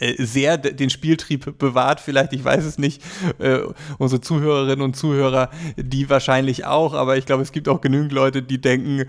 [0.00, 3.02] äh, sehr den Spieltrieb bewahrt, vielleicht, ich weiß es nicht.
[3.38, 3.60] Äh,
[3.98, 8.42] unsere Zuhörerinnen und Zuhörer, die wahrscheinlich auch, aber ich glaube, es gibt auch genügend Leute,
[8.42, 9.04] die denken,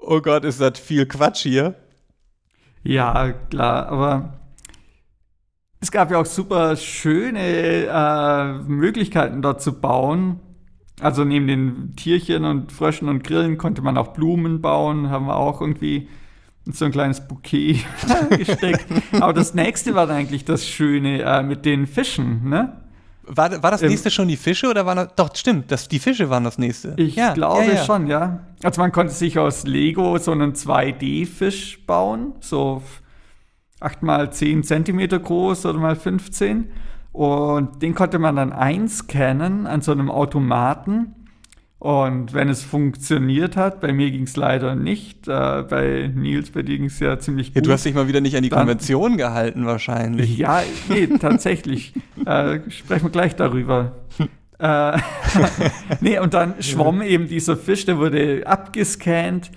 [0.00, 1.74] oh Gott, ist das viel Quatsch hier.
[2.84, 4.40] Ja, klar, aber
[5.80, 10.40] es gab ja auch super schöne äh, Möglichkeiten dort zu bauen.
[11.00, 15.36] Also neben den Tierchen und Fröschen und Grillen konnte man auch Blumen bauen, haben wir
[15.36, 16.08] auch irgendwie
[16.64, 17.84] so ein kleines Bouquet
[18.30, 18.86] gesteckt.
[19.20, 22.80] Aber das nächste war dann eigentlich das Schöne äh, mit den Fischen, ne?
[23.24, 26.00] War, war das nächste ähm, schon die Fische oder waren das, doch, stimmt, das, die
[26.00, 26.94] Fische waren das nächste.
[26.96, 27.84] Ich ja, glaube ja, ja.
[27.84, 28.40] schon, ja.
[28.64, 32.82] Also man konnte sich aus Lego so einen 2D-Fisch bauen, so
[33.80, 36.70] 8 mal 10 Zentimeter groß oder mal 15.
[37.12, 41.14] Und den konnte man dann einscannen an so einem Automaten.
[41.82, 46.62] Und wenn es funktioniert hat, bei mir ging es leider nicht, äh, bei Nils, bei
[46.62, 47.56] dir ging es ja ziemlich gut.
[47.56, 50.38] Ja, du hast dich mal wieder nicht an die dann, Konvention gehalten wahrscheinlich.
[50.38, 51.92] Ja, nee, tatsächlich.
[52.24, 53.96] äh, sprechen wir gleich darüber.
[54.60, 54.96] äh,
[56.00, 59.50] nee, und dann schwamm eben dieser Fisch, der wurde abgescannt,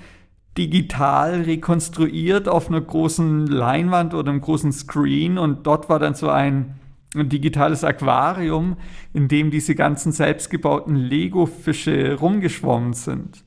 [0.57, 6.29] digital rekonstruiert auf einer großen Leinwand oder einem großen Screen und dort war dann so
[6.29, 6.73] ein
[7.21, 8.77] ein digitales Aquarium,
[9.13, 13.43] in dem diese ganzen selbstgebauten Lego-Fische rumgeschwommen sind.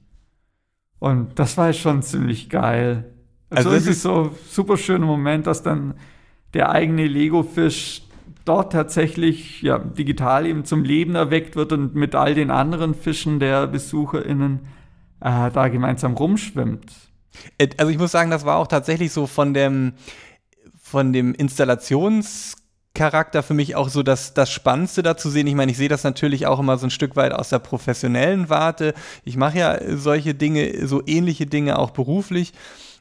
[0.99, 3.15] Und das war schon ziemlich geil.
[3.51, 5.95] Also, also es ist so ein super schöner Moment, dass dann
[6.55, 8.03] der eigene Lego-Fisch
[8.45, 13.41] dort tatsächlich ja, digital eben zum Leben erweckt wird und mit all den anderen Fischen
[13.41, 14.61] der BesucherInnen
[15.21, 16.93] äh, da gemeinsam rumschwimmt.
[17.77, 19.93] Also ich muss sagen, das war auch tatsächlich so von dem,
[20.81, 22.57] von dem Installations-
[22.95, 25.47] Charakter für mich auch so das, das Spannendste da zu sehen.
[25.47, 28.49] Ich meine, ich sehe das natürlich auch immer so ein Stück weit aus der professionellen
[28.49, 28.95] Warte.
[29.25, 32.53] Ich mache ja solche Dinge, so ähnliche Dinge auch beruflich.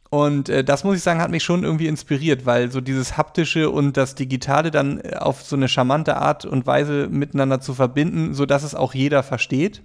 [0.09, 3.69] Und äh, das muss ich sagen, hat mich schon irgendwie inspiriert, weil so dieses haptische
[3.69, 8.33] und das Digitale dann äh, auf so eine charmante Art und Weise miteinander zu verbinden,
[8.33, 9.81] sodass es auch jeder versteht.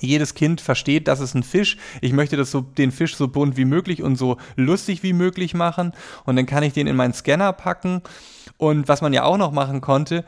[0.00, 1.76] Jedes Kind versteht, das ist ein Fisch.
[2.00, 5.54] Ich möchte das so, den Fisch so bunt wie möglich und so lustig wie möglich
[5.54, 5.92] machen.
[6.24, 8.02] Und dann kann ich den in meinen Scanner packen
[8.56, 10.24] und was man ja auch noch machen konnte,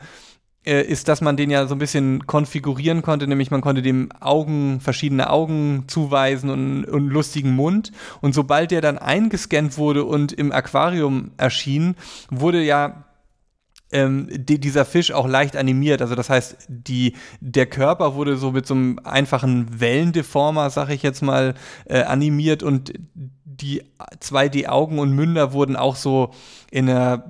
[0.65, 4.11] äh, ist, dass man den ja so ein bisschen konfigurieren konnte, nämlich man konnte dem
[4.19, 7.91] Augen, verschiedene Augen zuweisen und, und lustigen Mund.
[8.21, 11.95] Und sobald der dann eingescannt wurde und im Aquarium erschien,
[12.29, 13.05] wurde ja
[13.91, 16.01] ähm, die, dieser Fisch auch leicht animiert.
[16.01, 21.03] Also das heißt, die, der Körper wurde so mit so einem einfachen Wellendeformer, sag ich
[21.03, 21.53] jetzt mal,
[21.85, 22.93] äh, animiert und
[23.45, 23.83] die
[24.21, 26.31] 2D-Augen und Münder wurden auch so
[26.69, 27.23] in einer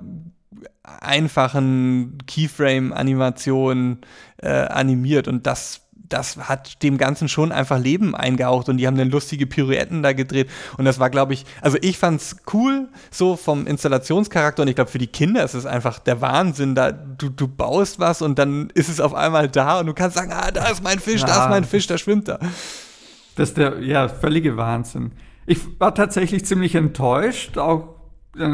[0.82, 4.00] einfachen Keyframe-Animationen
[4.38, 8.96] äh, animiert und das das hat dem Ganzen schon einfach Leben eingehaucht und die haben
[8.96, 13.36] dann lustige Pirouetten da gedreht und das war, glaube ich, also ich fand's cool, so
[13.36, 17.28] vom Installationscharakter und ich glaube für die Kinder ist es einfach der Wahnsinn, da du,
[17.28, 20.50] du baust was und dann ist es auf einmal da und du kannst sagen, ah,
[20.50, 21.26] da ist mein Fisch, ja.
[21.26, 22.38] da ist mein Fisch, da schwimmt da.
[23.36, 25.12] Das ist der, ja, völlige Wahnsinn.
[25.46, 27.97] Ich war tatsächlich ziemlich enttäuscht, auch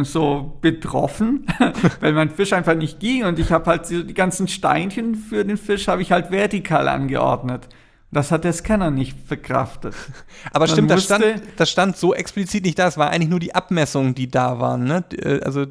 [0.03, 1.47] so betroffen,
[2.01, 5.57] weil mein Fisch einfach nicht ging und ich habe halt die ganzen Steinchen für den
[5.57, 7.69] Fisch habe ich halt vertikal angeordnet.
[8.15, 9.95] Das hat der Scanner nicht verkraftet.
[10.53, 11.25] Aber stimmt, das stand,
[11.57, 12.87] das stand so explizit nicht da.
[12.87, 14.85] Es war eigentlich nur die Abmessungen, die da waren.
[14.85, 15.05] Ne?
[15.17, 15.67] Äh, also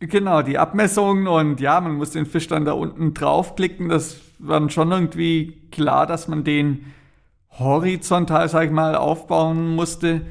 [0.00, 3.88] genau, die Abmessungen und ja, man muss den Fisch dann da unten draufklicken.
[3.88, 6.92] Das war schon irgendwie klar, dass man den
[7.58, 10.22] horizontal, sag ich mal, aufbauen musste.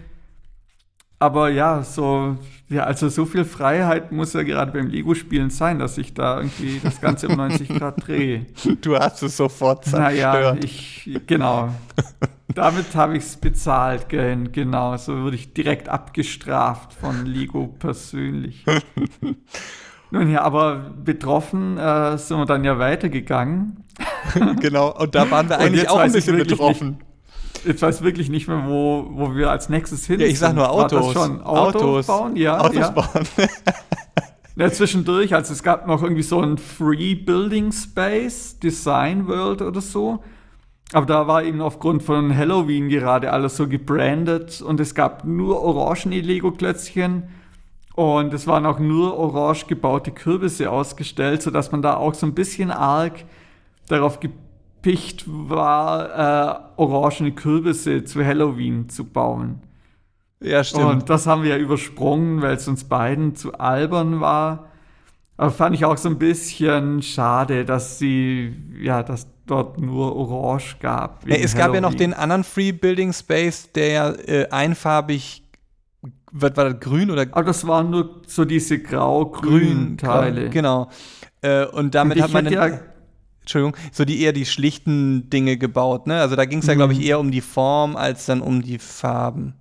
[1.19, 2.38] Aber ja, so
[2.69, 6.82] ja, also so viel Freiheit muss ja gerade beim Lego-Spielen sein, dass ich da irgendwie
[6.84, 8.45] das Ganze um 90 Grad drehe.
[8.82, 10.13] Du hast es sofort zerstört.
[10.13, 11.69] Naja, ich, genau.
[12.53, 14.97] Damit habe ich es bezahlt, genau.
[14.97, 18.65] So wurde ich direkt abgestraft von Lego persönlich.
[20.12, 23.84] Nun ja, aber betroffen äh, sind wir dann ja weitergegangen.
[24.60, 26.97] genau, und da waren wir eigentlich auch ein bisschen betroffen
[27.65, 30.70] jetzt weiß wirklich nicht mehr, wo, wo wir als nächstes hin Ja, ich sag nur
[30.70, 31.15] Autos.
[31.15, 32.60] Autos, Autos bauen, ja.
[32.60, 32.89] Autos ja.
[32.89, 33.28] bauen.
[34.60, 39.82] Ja, zwischendurch, also es gab noch irgendwie so ein Free Building Space, Design World oder
[39.82, 40.24] so.
[40.93, 45.62] Aber da war eben aufgrund von Halloween gerade alles so gebrandet und es gab nur
[45.62, 47.30] orangene Lego-Klötzchen
[47.93, 52.34] und es waren auch nur orange gebaute Kürbisse ausgestellt, sodass man da auch so ein
[52.34, 53.26] bisschen arg
[53.88, 54.20] darauf
[54.82, 59.62] gepicht war, äh, orangene Kürbisse zu Halloween zu bauen.
[60.40, 60.86] Ja, stimmt.
[60.86, 64.68] Und das haben wir ja übersprungen, weil es uns beiden zu albern war.
[65.36, 70.78] Aber fand ich auch so ein bisschen schade, dass sie, ja, dass dort nur Orange
[70.80, 71.28] gab.
[71.28, 75.44] Ja, es gab ja noch den anderen Free Building Space, der äh, einfarbig
[76.32, 77.26] war, war das grün oder?
[77.32, 80.50] Aber das waren nur so diese grau-grünen Teile.
[80.50, 80.90] Genau.
[81.42, 82.80] Äh, und damit Und hat man hätte ja,
[83.48, 86.20] Entschuldigung, so die eher die schlichten Dinge gebaut, ne?
[86.20, 87.06] Also da ging es ja, glaube ich, Mhm.
[87.06, 89.56] eher um die Form als dann um die Farben.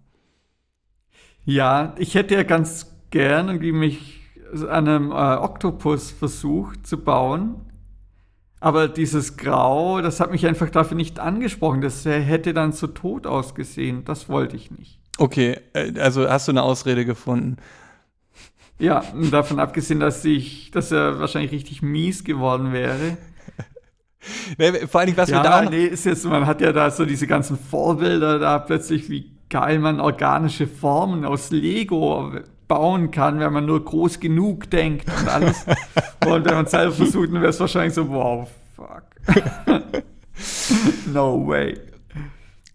[1.45, 4.21] ja, ich hätte ja ganz gern irgendwie mich
[4.69, 7.57] an einem äh, Oktopus versucht zu bauen.
[8.61, 11.83] Aber dieses Grau, das hat mich einfach dafür nicht angesprochen.
[11.83, 14.05] Das hätte dann so tot ausgesehen.
[14.05, 14.99] Das wollte ich nicht.
[15.19, 17.57] Okay, äh, also hast du eine Ausrede gefunden.
[18.79, 23.17] Ja, davon abgesehen, dass ich, dass er wahrscheinlich richtig mies geworden wäre.
[24.59, 26.73] Ne, Vor Dingen, was wir da ja, auch noch, nee, ist jetzt, man hat ja
[26.73, 32.33] da so diese ganzen Vorbilder da plötzlich, wie geil man organische Formen aus Lego
[32.69, 35.65] bauen kann, wenn man nur groß genug denkt und alles.
[36.27, 39.05] und wenn man es selber versucht, dann wäre es wahrscheinlich so, wow, fuck.
[41.13, 41.79] no way.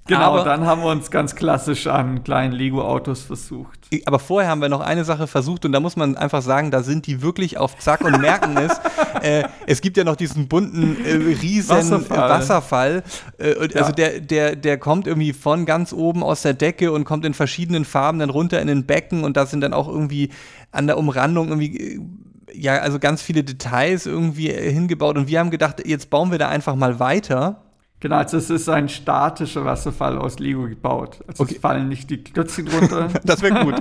[0.07, 3.79] Genau, Aber- dann haben wir uns ganz klassisch an kleinen Lego-Autos versucht.
[4.05, 6.81] Aber vorher haben wir noch eine Sache versucht und da muss man einfach sagen, da
[6.81, 8.79] sind die wirklich auf Zack und merken es.
[9.21, 12.29] äh, es gibt ja noch diesen bunten äh, riesen Wasserfall.
[12.29, 13.03] Wasserfall.
[13.37, 13.81] Äh, Ja.
[13.81, 17.33] Also der, der, der kommt irgendwie von ganz oben aus der Decke und kommt in
[17.33, 20.29] verschiedenen Farben dann runter in den Becken und da sind dann auch irgendwie
[20.71, 21.99] an der Umrandung irgendwie äh,
[22.53, 26.39] ja, also ganz viele Details irgendwie äh, hingebaut und wir haben gedacht, jetzt bauen wir
[26.39, 27.61] da einfach mal weiter.
[28.01, 31.19] Genau, also es ist ein statischer Wasserfall aus Lego gebaut.
[31.27, 31.53] Also Okay.
[31.55, 33.75] es fallen nicht die Klötzchen runter, Das wäre gut.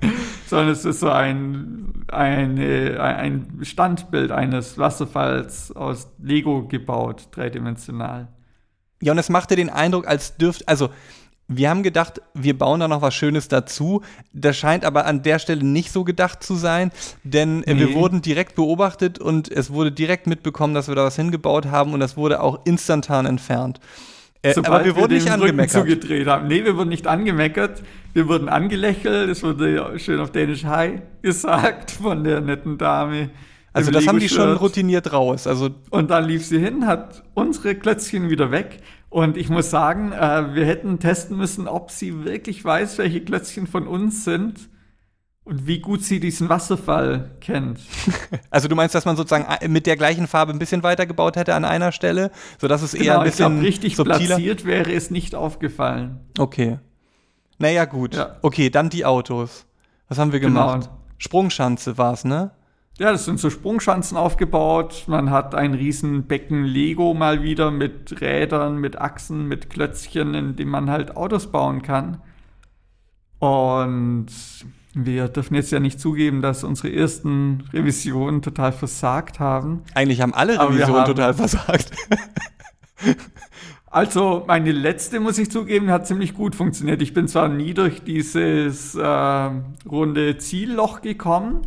[0.46, 8.28] sondern es ist so ein, eine, ein Standbild eines Wasserfalls aus Lego gebaut, dreidimensional.
[9.00, 10.90] Ja, und es machte den Eindruck, als dürft, also
[11.48, 14.02] wir haben gedacht, wir bauen da noch was Schönes dazu.
[14.32, 16.90] Das scheint aber an der Stelle nicht so gedacht zu sein,
[17.24, 17.94] denn äh, wir Nee.
[17.94, 22.00] wurden direkt beobachtet und es wurde direkt mitbekommen, dass wir da was hingebaut haben und
[22.00, 23.80] das wurde auch instantan entfernt.
[24.44, 25.82] Äh, aber wir wurden nicht Rücken angemeckert.
[25.82, 26.48] zugedreht haben.
[26.48, 27.82] Nee, wir wurden nicht angemeckert.
[28.12, 29.28] Wir wurden angelächelt.
[29.30, 33.30] Es wurde schön auf Dänisch Hi gesagt von der netten Dame.
[33.72, 35.46] Also das haben die schon routiniert raus.
[35.46, 38.78] Also Und dann lief sie hin, hat unsere Klötzchen wieder weg.
[39.12, 43.66] Und ich muss sagen, äh, wir hätten testen müssen, ob sie wirklich weiß, welche Klötzchen
[43.66, 44.70] von uns sind
[45.44, 47.80] und wie gut sie diesen Wasserfall kennt.
[48.50, 51.36] Also du meinst, dass man sozusagen äh, mit der gleichen Farbe ein bisschen weiter gebaut
[51.36, 54.18] hätte an einer Stelle, sodass es eher ein Genau, ich glaube, bisschen richtig subtiler.
[54.26, 56.20] platziert wäre es nicht aufgefallen.
[56.38, 56.78] Okay.
[57.58, 58.14] Naja, gut.
[58.14, 58.36] Ja.
[58.40, 59.66] Okay, dann die Autos.
[60.08, 60.68] Was haben wir Genau.
[60.72, 60.90] gemacht?
[61.18, 62.50] Sprungschanze war's, ne?
[62.98, 65.04] Ja, das sind so Sprungschanzen aufgebaut.
[65.06, 70.56] Man hat ein riesen Becken Lego mal wieder mit Rädern, mit Achsen, mit Klötzchen, in
[70.56, 72.20] dem man halt Autos bauen kann.
[73.38, 74.26] Und
[74.94, 79.82] wir dürfen jetzt ja nicht zugeben, dass unsere ersten Revisionen total versagt haben.
[79.94, 81.90] Eigentlich haben alle Revisionen haben- total versagt.
[83.92, 87.02] Also meine letzte, muss ich zugeben, hat ziemlich gut funktioniert.
[87.02, 89.50] Ich bin zwar nie durch dieses äh,
[89.86, 91.60] runde Zielloch gekommen,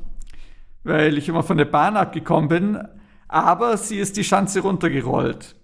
[0.85, 2.87] weil ich immer von der Bahn abgekommen bin,
[3.27, 5.55] aber sie ist die Schanze runtergerollt.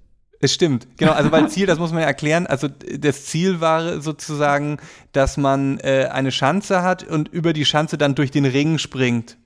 [0.43, 1.11] Es stimmt, genau.
[1.11, 2.47] Also weil Ziel, das muss man ja erklären.
[2.47, 4.77] Also das Ziel war sozusagen,
[5.11, 9.37] dass man äh, eine Schanze hat und über die Schanze dann durch den Ring springt.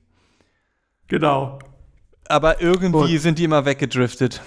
[1.09, 1.59] Genau.
[2.29, 4.41] Aber irgendwie Und- sind die immer weggedriftet.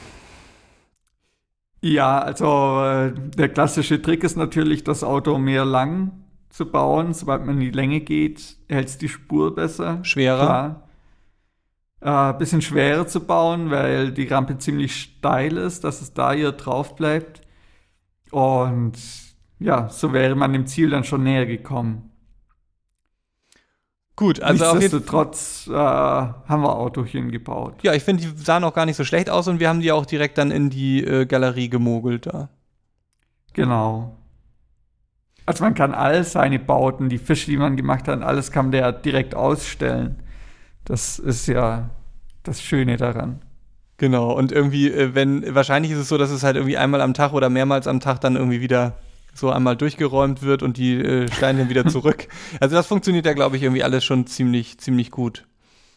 [1.81, 6.11] Ja, also äh, der klassische Trick ist natürlich, das Auto mehr lang
[6.51, 7.13] zu bauen.
[7.15, 10.01] Sobald man in die Länge geht, hält es die Spur besser.
[10.03, 10.39] Schwerer.
[10.47, 10.88] Klar.
[12.01, 16.53] Äh, bisschen schwerer zu bauen, weil die Rampe ziemlich steil ist, dass es da hier
[16.53, 17.41] drauf bleibt.
[18.31, 18.93] Und
[19.59, 22.11] ja, so wäre man dem Ziel dann schon näher gekommen.
[24.15, 24.75] Gut, also.
[24.75, 27.75] Nichtsdestotrotz äh, haben wir Autochen gebaut.
[27.83, 29.93] Ja, ich finde, die sahen auch gar nicht so schlecht aus und wir haben die
[29.93, 32.49] auch direkt dann in die äh, Galerie gemogelt da.
[33.55, 34.17] Genau.
[35.47, 38.93] Also man kann all seine Bauten, die Fische, die man gemacht hat, alles kann der
[38.93, 40.23] direkt ausstellen.
[40.89, 41.91] Das ist ja
[42.43, 43.43] das Schöne daran.
[43.99, 47.15] Genau, und irgendwie, äh, wenn, wahrscheinlich ist es so, dass es halt irgendwie einmal am
[47.15, 48.97] Tag oder mehrmals am Tag dann irgendwie wieder
[49.35, 52.29] so einmal durchgeräumt wird und die äh, Steine dann wieder zurück.
[52.59, 55.47] Also das funktioniert ja, glaube ich, irgendwie alles schon ziemlich, ziemlich gut.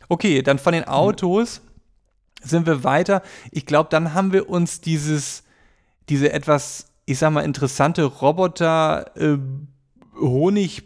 [0.09, 1.61] Okay, dann von den Autos
[2.41, 3.21] sind wir weiter.
[3.51, 5.43] Ich glaube, dann haben wir uns dieses,
[6.09, 9.37] diese etwas, ich sag mal, interessante Roboter äh,
[10.19, 10.83] Honig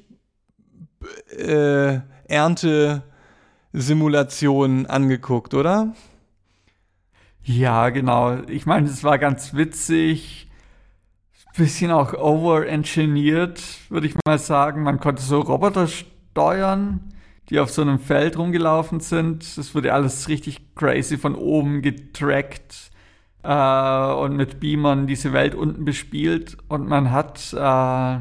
[1.35, 3.03] äh, Ernte
[3.75, 5.93] Simulation angeguckt, oder?
[7.43, 8.39] Ja, genau.
[8.47, 10.49] Ich meine, es war ganz witzig.
[11.55, 14.83] Bisschen auch overengineert, würde ich mal sagen.
[14.83, 17.13] Man konnte so Roboter steuern,
[17.49, 19.57] die auf so einem Feld rumgelaufen sind.
[19.57, 22.91] Das wurde alles richtig crazy von oben getrackt
[23.43, 26.57] äh, und mit Beamern diese Welt unten bespielt.
[26.67, 28.19] Und man hat, äh,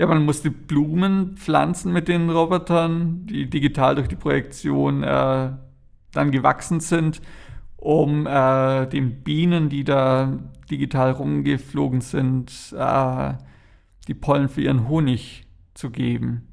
[0.00, 5.50] ja, man musste Blumen pflanzen mit den Robotern, die digital durch die Projektion äh,
[6.12, 7.20] dann gewachsen sind
[7.76, 10.38] um äh, den Bienen, die da
[10.70, 13.34] digital rumgeflogen sind, äh,
[14.06, 16.49] die Pollen für ihren Honig zu geben.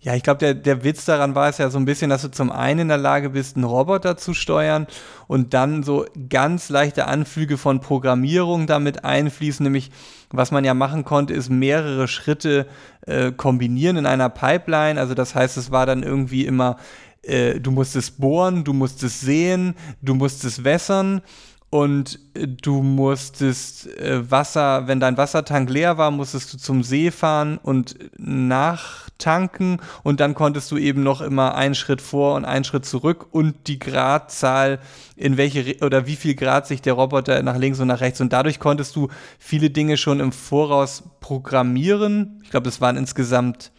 [0.00, 2.30] Ja, ich glaube, der, der Witz daran war es ja so ein bisschen, dass du
[2.30, 4.86] zum einen in der Lage bist, einen Roboter zu steuern
[5.26, 9.64] und dann so ganz leichte Anflüge von Programmierung damit einfließen.
[9.64, 9.90] Nämlich,
[10.30, 12.66] was man ja machen konnte, ist mehrere Schritte
[13.06, 15.00] äh, kombinieren in einer Pipeline.
[15.00, 16.76] Also das heißt, es war dann irgendwie immer
[17.22, 21.22] äh, du musstest bohren, du musstest sehen, du musstest wässern
[21.70, 27.10] und äh, du musstest äh, Wasser, wenn dein Wassertank leer war, musstest du zum See
[27.10, 32.64] fahren und nachtanken und dann konntest du eben noch immer einen Schritt vor und einen
[32.64, 34.78] Schritt zurück und die Gradzahl,
[35.16, 38.32] in welche oder wie viel Grad sich der Roboter nach links und nach rechts und
[38.32, 42.40] dadurch konntest du viele Dinge schon im Voraus programmieren.
[42.44, 43.72] Ich glaube, das waren insgesamt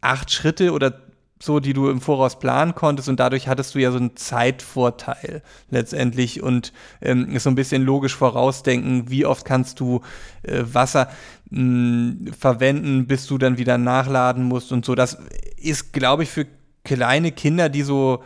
[0.00, 1.03] acht Schritte oder
[1.44, 5.42] so, die du im Voraus planen konntest und dadurch hattest du ja so einen Zeitvorteil
[5.70, 10.00] letztendlich und ähm, so ein bisschen logisch vorausdenken, wie oft kannst du
[10.42, 11.08] äh, Wasser
[11.50, 14.94] mh, hm, verwenden, bis du dann wieder nachladen musst und so.
[14.94, 15.18] Das
[15.56, 16.46] ist, glaube ich, für
[16.84, 18.22] kleine Kinder, die so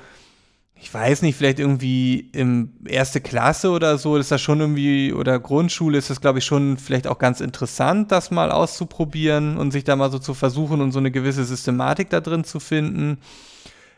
[0.80, 5.40] ich weiß nicht, vielleicht irgendwie im erste Klasse oder so, ist das schon irgendwie, oder
[5.40, 9.82] Grundschule ist das, glaube ich, schon vielleicht auch ganz interessant, das mal auszuprobieren und sich
[9.82, 13.18] da mal so zu versuchen und so eine gewisse Systematik da drin zu finden.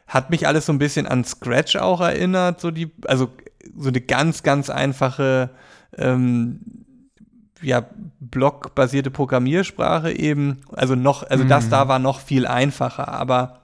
[0.07, 3.29] Hat mich alles so ein bisschen an Scratch auch erinnert, so die, also
[3.77, 5.51] so eine ganz, ganz einfache,
[5.99, 6.61] ähm,
[7.61, 7.85] ja,
[8.21, 10.63] blockbasierte Programmiersprache eben.
[10.73, 11.49] Also noch, also mhm.
[11.49, 13.60] das da war noch viel einfacher, aber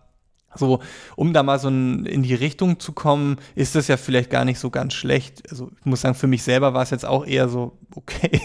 [0.57, 0.81] so,
[1.17, 4.59] um da mal so in die Richtung zu kommen, ist das ja vielleicht gar nicht
[4.59, 5.43] so ganz schlecht.
[5.51, 8.41] Also ich muss sagen, für mich selber war es jetzt auch eher so, okay.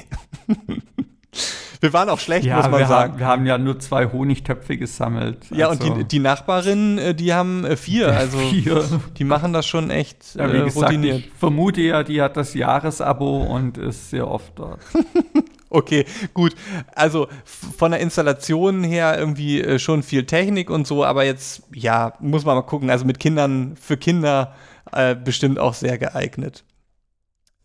[1.81, 3.13] wir waren auch schlecht, ja, muss man wir sagen.
[3.13, 5.45] Haben, wir haben ja nur zwei Honigtöpfe gesammelt.
[5.49, 5.85] Ja, also.
[5.85, 8.15] und die, die Nachbarinnen, äh, die haben äh, vier.
[8.15, 8.83] Also vier.
[9.17, 11.19] die machen das schon echt ja, wie äh, gesagt, routiniert.
[11.19, 14.79] Ich vermute ja, die hat das Jahresabo und ist sehr oft dort.
[15.71, 16.53] Okay, gut.
[16.93, 22.13] Also von der Installation her irgendwie äh, schon viel Technik und so, aber jetzt, ja,
[22.19, 22.89] muss man mal gucken.
[22.89, 24.53] Also mit Kindern, für Kinder
[24.91, 26.65] äh, bestimmt auch sehr geeignet.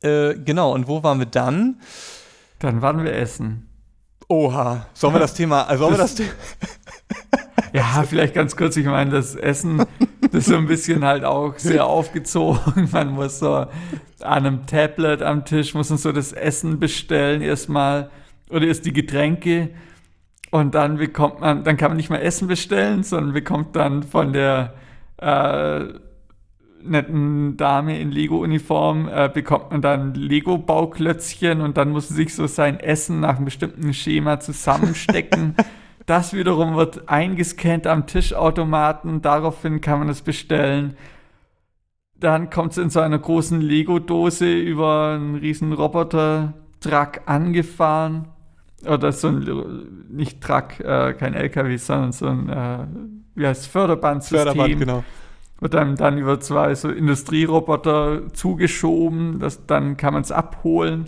[0.02, 1.80] Äh, genau, und wo waren wir dann?
[2.60, 3.68] Dann waren wir essen.
[4.28, 8.86] Oha, sollen wir das Thema, also sollen das wir das Ja, vielleicht ganz kurz, ich
[8.86, 9.78] meine, das Essen,
[10.20, 12.88] das ist so ein bisschen halt auch sehr aufgezogen.
[12.92, 13.68] Man muss so an
[14.20, 18.10] einem Tablet am Tisch, muss man so das Essen bestellen erstmal
[18.48, 19.70] oder erst die Getränke
[20.50, 24.32] und dann bekommt man, dann kann man nicht mehr Essen bestellen, sondern bekommt dann von
[24.32, 24.72] der
[25.18, 25.84] äh,
[26.88, 32.80] netten Dame in Lego-Uniform, äh, bekommt man dann Lego-Bauklötzchen und dann muss sich so sein
[32.80, 35.54] Essen nach einem bestimmten Schema zusammenstecken.
[36.06, 39.22] Das wiederum wird eingescannt am Tischautomaten.
[39.22, 40.96] Daraufhin kann man es bestellen.
[42.18, 48.28] Dann kommt es in so einer großen Lego-Dose über einen riesen Roboter-Truck angefahren.
[48.86, 52.86] Oder so ein, nicht Truck, äh, kein LKW, sondern so ein, äh,
[53.34, 54.38] wie heißt Förderbandsystem.
[54.38, 55.04] Förderband, genau.
[55.60, 59.38] Wird dann, dann über zwei so Industrieroboter zugeschoben.
[59.38, 61.06] Das, dann kann man es abholen.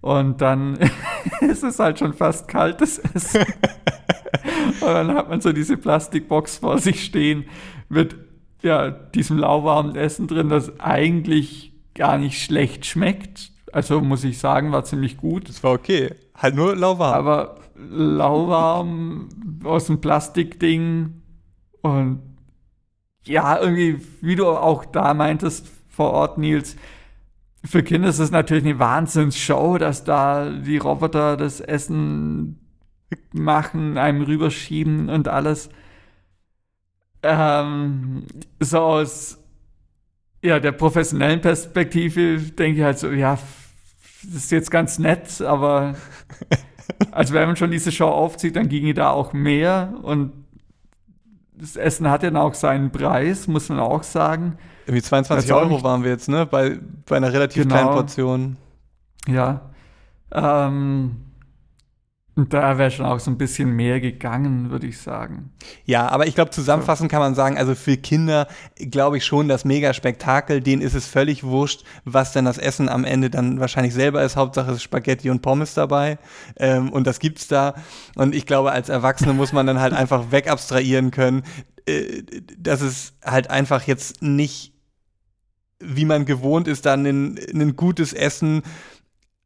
[0.00, 0.78] Und dann
[1.40, 3.44] ist es halt schon fast kaltes Essen.
[4.80, 7.44] Und dann hat man so diese Plastikbox vor sich stehen
[7.88, 8.16] mit
[8.62, 13.52] ja, diesem lauwarmen Essen drin, das eigentlich gar nicht schlecht schmeckt.
[13.72, 15.48] Also muss ich sagen, war ziemlich gut.
[15.48, 16.14] Das war okay.
[16.34, 17.14] Halt nur lauwarm.
[17.14, 19.28] Aber lauwarm
[19.64, 21.22] aus dem Plastikding
[21.82, 22.20] und
[23.26, 26.76] ja, irgendwie, wie du auch da meintest vor Ort, Nils,
[27.64, 32.60] für Kinder ist es natürlich eine Wahnsinnsshow, dass da die Roboter das Essen
[33.32, 35.70] machen, einem rüberschieben und alles.
[37.22, 38.26] Ähm,
[38.60, 39.38] so aus
[40.42, 43.38] ja, der professionellen Perspektive denke ich halt so, ja,
[44.24, 45.94] das ist jetzt ganz nett, aber
[47.12, 50.43] also wenn man schon diese Show aufzieht, dann ginge da auch mehr und
[51.54, 54.58] das Essen hat ja auch seinen Preis, muss man auch sagen.
[54.86, 56.46] Irgendwie 22 Euro waren wir jetzt, ne?
[56.46, 57.74] Bei, bei einer relativ genau.
[57.74, 58.56] kleinen Portion.
[59.26, 59.62] Ja.
[60.32, 61.16] Ähm,
[62.36, 65.52] und da wäre schon auch so ein bisschen mehr gegangen, würde ich sagen.
[65.84, 69.64] Ja, aber ich glaube, zusammenfassend kann man sagen, also für Kinder glaube ich schon das
[69.64, 74.24] Mega-Spektakel, denen ist es völlig wurscht, was denn das Essen am Ende dann wahrscheinlich selber
[74.24, 74.34] ist.
[74.34, 76.18] Hauptsache ist Spaghetti und Pommes dabei.
[76.56, 77.74] Ähm, und das gibt's da.
[78.16, 81.44] Und ich glaube, als Erwachsene muss man dann halt einfach wegabstrahieren können,
[81.86, 82.22] äh,
[82.58, 84.72] dass es halt einfach jetzt nicht,
[85.78, 88.62] wie man gewohnt ist, dann ein, ein gutes Essen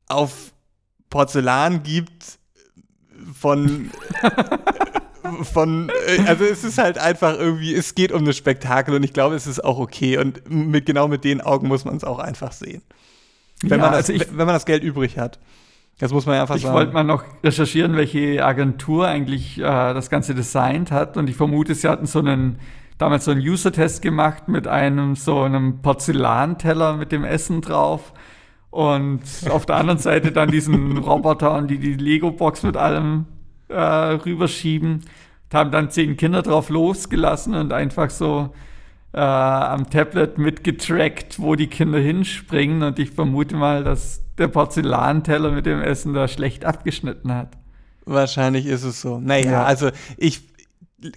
[0.07, 0.55] auf
[1.11, 2.38] Porzellan gibt
[3.33, 3.91] von
[5.43, 9.13] von, äh, also es ist halt einfach irgendwie, es geht um das Spektakel und ich
[9.13, 12.19] glaube, es ist auch okay und mit, genau mit den Augen muss man es auch
[12.19, 12.83] einfach sehen.
[13.63, 15.39] Wenn, ja, man das, also ich, wenn man das Geld übrig hat.
[15.99, 16.75] Das muss man ja einfach ich sagen.
[16.75, 21.37] Ich wollte mal noch recherchieren, welche Agentur eigentlich äh, das Ganze designt hat und ich
[21.37, 22.61] vermute, sie hatten so einen,
[22.99, 28.13] damals so einen User-Test gemacht mit einem so einem Porzellanteller mit dem Essen drauf
[28.71, 33.27] und auf der anderen Seite dann diesen Roboter und die die Lego-Box mit allem
[33.69, 35.05] äh, rüberschieben.
[35.49, 38.51] Da haben dann zehn Kinder drauf losgelassen und einfach so
[39.13, 42.83] äh, am Tablet mitgetrackt, wo die Kinder hinspringen.
[42.83, 47.57] Und ich vermute mal, dass der Porzellanteller mit dem Essen da schlecht abgeschnitten hat.
[48.05, 49.19] Wahrscheinlich ist es so.
[49.19, 49.65] Naja, ja.
[49.65, 50.48] also ich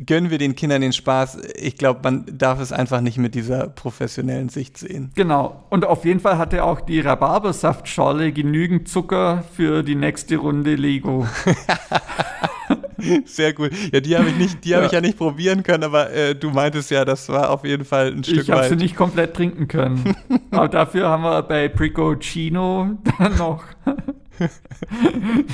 [0.05, 1.39] gönnen wir den Kindern den Spaß.
[1.55, 5.11] Ich glaube, man darf es einfach nicht mit dieser professionellen Sicht sehen.
[5.15, 5.63] Genau.
[5.69, 11.27] Und auf jeden Fall hatte auch die Rhabarbersaftschorle genügend Zucker für die nächste Runde Lego.
[13.25, 13.71] Sehr gut.
[13.91, 14.87] Ja, die habe ich nicht, die habe ja.
[14.87, 18.11] ich ja nicht probieren können, aber äh, du meintest ja, das war auf jeden Fall
[18.11, 18.47] ein Stück ich weit.
[18.47, 20.15] Ich habe sie nicht komplett trinken können.
[20.51, 23.63] aber dafür haben wir bei Pricocino dann noch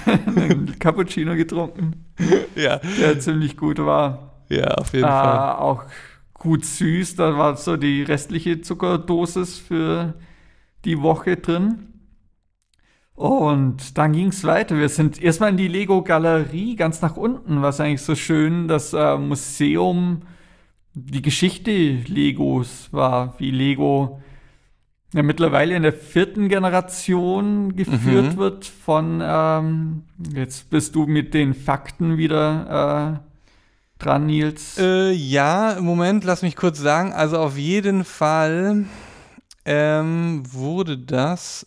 [0.06, 2.06] einen Cappuccino getrunken.
[2.56, 2.80] Ja.
[3.00, 4.44] Der ziemlich gut war.
[4.50, 5.56] Ja, auf jeden äh, Fall.
[5.58, 5.84] Auch
[6.34, 7.16] gut süß.
[7.16, 10.14] Da war so die restliche Zuckerdosis für
[10.86, 11.88] die Woche drin.
[13.14, 14.78] Und dann ging es weiter.
[14.78, 19.18] Wir sind erstmal in die Lego-Galerie ganz nach unten, was eigentlich so schön das äh,
[19.18, 20.22] Museum,
[20.94, 24.22] die Geschichte Legos war, wie Lego
[25.14, 28.38] ja mittlerweile in der vierten Generation geführt mhm.
[28.38, 30.04] wird von, ähm,
[30.34, 34.78] jetzt bist du mit den Fakten wieder äh, dran, Nils.
[34.78, 37.14] Äh, ja, Moment, lass mich kurz sagen.
[37.14, 38.86] Also auf jeden Fall
[39.66, 41.66] ähm, wurde das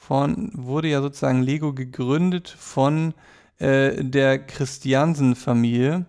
[0.00, 3.14] von, wurde ja sozusagen Lego gegründet von
[3.58, 6.06] äh, der Christiansen-Familie.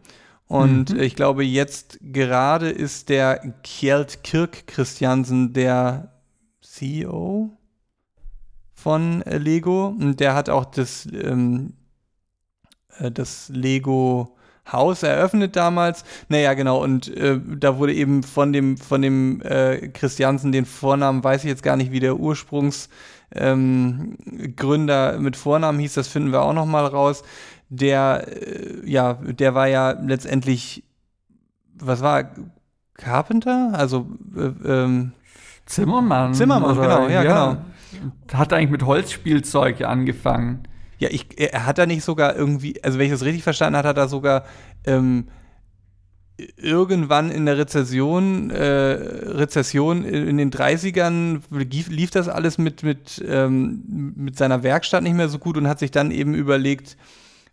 [0.48, 1.00] Und mhm.
[1.00, 6.13] ich glaube, jetzt gerade ist der Kjeld Kirk Christiansen der
[6.74, 7.52] CEO
[8.74, 9.88] von äh, Lego.
[9.88, 11.74] Und der hat auch das, ähm,
[12.98, 14.36] äh, das Lego
[14.72, 16.04] Haus eröffnet damals.
[16.30, 16.82] Naja, genau.
[16.82, 21.50] Und äh, da wurde eben von dem, von dem äh, Christiansen den Vornamen, weiß ich
[21.50, 26.66] jetzt gar nicht, wie der Ursprungsgründer ähm, mit Vornamen hieß, das finden wir auch noch
[26.66, 27.24] mal raus.
[27.70, 30.84] Der, äh, ja, der war ja letztendlich,
[31.76, 32.32] was war,
[32.96, 33.72] Carpenter?
[33.74, 35.12] Also, äh, ähm,
[35.66, 36.34] Zimmermann.
[36.34, 37.62] Zimmermann, genau, ja, ja, genau.
[38.34, 40.64] Hat eigentlich mit Holzspielzeug angefangen.
[41.00, 43.88] Ja, ich, er hat da nicht sogar irgendwie, also wenn ich das richtig verstanden habe,
[43.88, 44.46] hat er sogar
[44.86, 45.28] ähm,
[46.58, 53.24] irgendwann in der Rezession, äh, Rezession in den 30ern lief, lief das alles mit, mit,
[53.28, 56.98] ähm, mit seiner Werkstatt nicht mehr so gut und hat sich dann eben überlegt,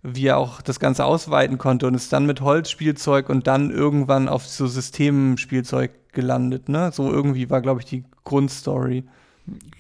[0.02, 4.28] wie er auch das Ganze ausweiten konnte und ist dann mit Holzspielzeug und dann irgendwann
[4.28, 6.90] auf so Systemspielzeug gelandet, ne?
[6.92, 9.04] So irgendwie war, glaube ich, die Grundstory.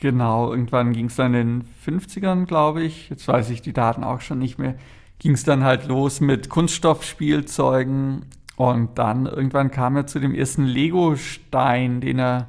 [0.00, 3.08] Genau, irgendwann ging es dann in den 50ern, glaube ich.
[3.08, 4.74] Jetzt weiß ich die Daten auch schon nicht mehr.
[5.18, 10.64] Ging es dann halt los mit Kunststoffspielzeugen und dann irgendwann kam er zu dem ersten
[10.64, 12.48] Lego-Stein, den er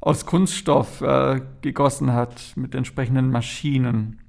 [0.00, 4.21] aus Kunststoff äh, gegossen hat mit entsprechenden Maschinen.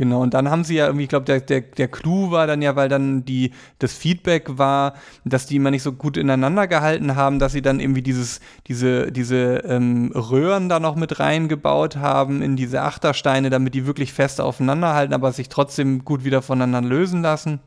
[0.00, 2.62] Genau, und dann haben sie ja irgendwie, ich glaube, der, der, der Clou war dann
[2.62, 4.94] ja, weil dann die, das Feedback war,
[5.26, 9.12] dass die immer nicht so gut ineinander gehalten haben, dass sie dann irgendwie dieses, diese,
[9.12, 14.40] diese ähm, Röhren da noch mit reingebaut haben in diese Achtersteine, damit die wirklich fest
[14.40, 17.60] aufeinander halten, aber sich trotzdem gut wieder voneinander lösen lassen.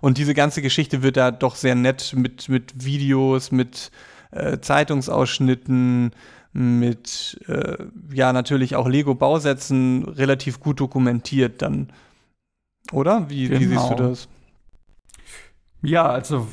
[0.00, 3.92] Und diese ganze Geschichte wird da doch sehr nett mit, mit Videos, mit
[4.32, 6.10] äh, Zeitungsausschnitten,
[6.52, 7.78] mit, äh,
[8.12, 11.88] ja, natürlich auch Lego-Bausätzen relativ gut dokumentiert dann.
[12.92, 13.28] Oder?
[13.30, 13.60] Wie, genau.
[13.60, 14.08] wie siehst du genau.
[14.08, 14.28] das?
[15.82, 16.46] Ja, also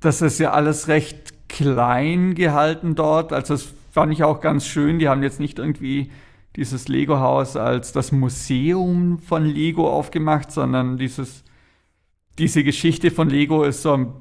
[0.00, 3.32] das ist ja alles recht klein gehalten dort.
[3.32, 4.98] Also das fand ich auch ganz schön.
[4.98, 6.10] Die haben jetzt nicht irgendwie
[6.54, 11.44] dieses Lego-Haus als das Museum von Lego aufgemacht, sondern dieses,
[12.38, 14.14] diese Geschichte von Lego ist so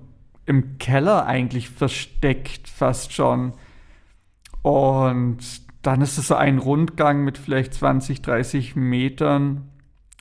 [0.45, 3.53] im Keller eigentlich versteckt, fast schon.
[4.66, 9.70] Und dann ist es so ein Rundgang mit vielleicht 20, 30 Metern,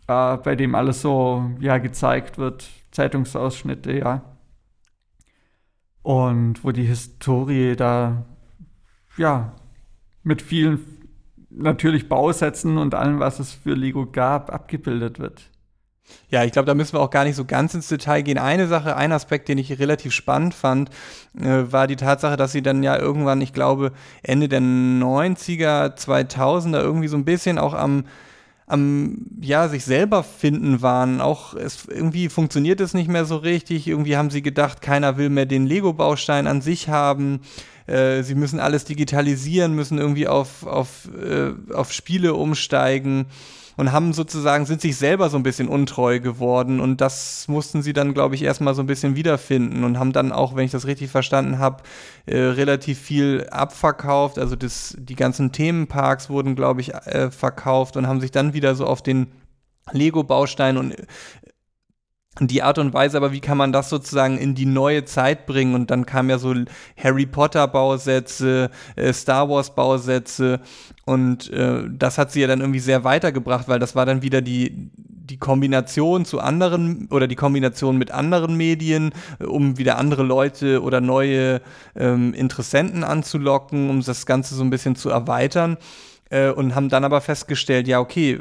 [0.06, 4.36] äh, bei dem alles so ja, gezeigt wird, Zeitungsausschnitte, ja.
[6.02, 8.26] Und wo die Historie da
[9.16, 9.54] ja
[10.24, 10.84] mit vielen
[11.48, 15.48] natürlich Bausätzen und allem, was es für Lego gab, abgebildet wird.
[16.30, 18.38] Ja, ich glaube, da müssen wir auch gar nicht so ganz ins Detail gehen.
[18.38, 20.90] Eine Sache, ein Aspekt, den ich relativ spannend fand,
[21.40, 23.92] äh, war die Tatsache, dass sie dann ja irgendwann, ich glaube,
[24.22, 28.04] Ende der 90er, 2000er irgendwie so ein bisschen auch am
[28.66, 31.20] am ja sich selber finden waren.
[31.20, 33.86] Auch es irgendwie funktioniert es nicht mehr so richtig.
[33.86, 37.40] Irgendwie haben sie gedacht, keiner will mehr den Lego-Baustein an sich haben.
[37.86, 43.26] Äh, sie müssen alles digitalisieren, müssen irgendwie auf, auf, äh, auf Spiele umsteigen
[43.76, 47.92] und haben sozusagen, sind sich selber so ein bisschen untreu geworden und das mussten sie
[47.92, 50.86] dann, glaube ich, erstmal so ein bisschen wiederfinden und haben dann auch, wenn ich das
[50.86, 51.82] richtig verstanden habe,
[52.26, 54.38] äh, relativ viel abverkauft.
[54.38, 58.74] Also das, die ganzen Themenparks wurden, glaube ich, äh, verkauft und haben sich dann wieder
[58.74, 59.32] so auf den
[59.92, 60.94] Lego-Baustein und
[62.40, 65.74] die Art und Weise, aber wie kann man das sozusagen in die neue Zeit bringen?
[65.74, 66.54] Und dann kamen ja so
[66.96, 70.60] Harry Potter Bausätze, äh, Star Wars Bausätze
[71.04, 74.40] und äh, das hat sie ja dann irgendwie sehr weitergebracht, weil das war dann wieder
[74.40, 80.22] die, die Kombination zu anderen oder die Kombination mit anderen Medien, äh, um wieder andere
[80.22, 81.60] Leute oder neue
[81.94, 85.76] ähm, Interessenten anzulocken, um das Ganze so ein bisschen zu erweitern.
[86.30, 88.40] Äh, und haben dann aber festgestellt, ja, okay, äh,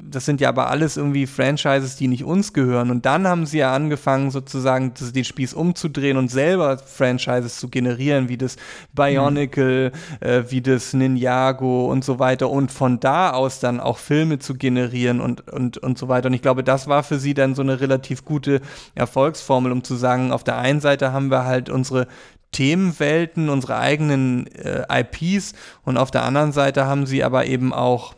[0.00, 2.90] das sind ja aber alles irgendwie Franchises, die nicht uns gehören.
[2.90, 8.28] Und dann haben sie ja angefangen, sozusagen den Spieß umzudrehen und selber Franchises zu generieren,
[8.28, 8.56] wie das
[8.94, 10.26] Bionicle, mhm.
[10.26, 12.50] äh, wie das Ninjago und so weiter.
[12.50, 16.28] Und von da aus dann auch Filme zu generieren und, und, und so weiter.
[16.28, 18.60] Und ich glaube, das war für sie dann so eine relativ gute
[18.94, 22.06] Erfolgsformel, um zu sagen, auf der einen Seite haben wir halt unsere
[22.52, 28.14] Themenwelten, unsere eigenen äh, IPs und auf der anderen Seite haben sie aber eben auch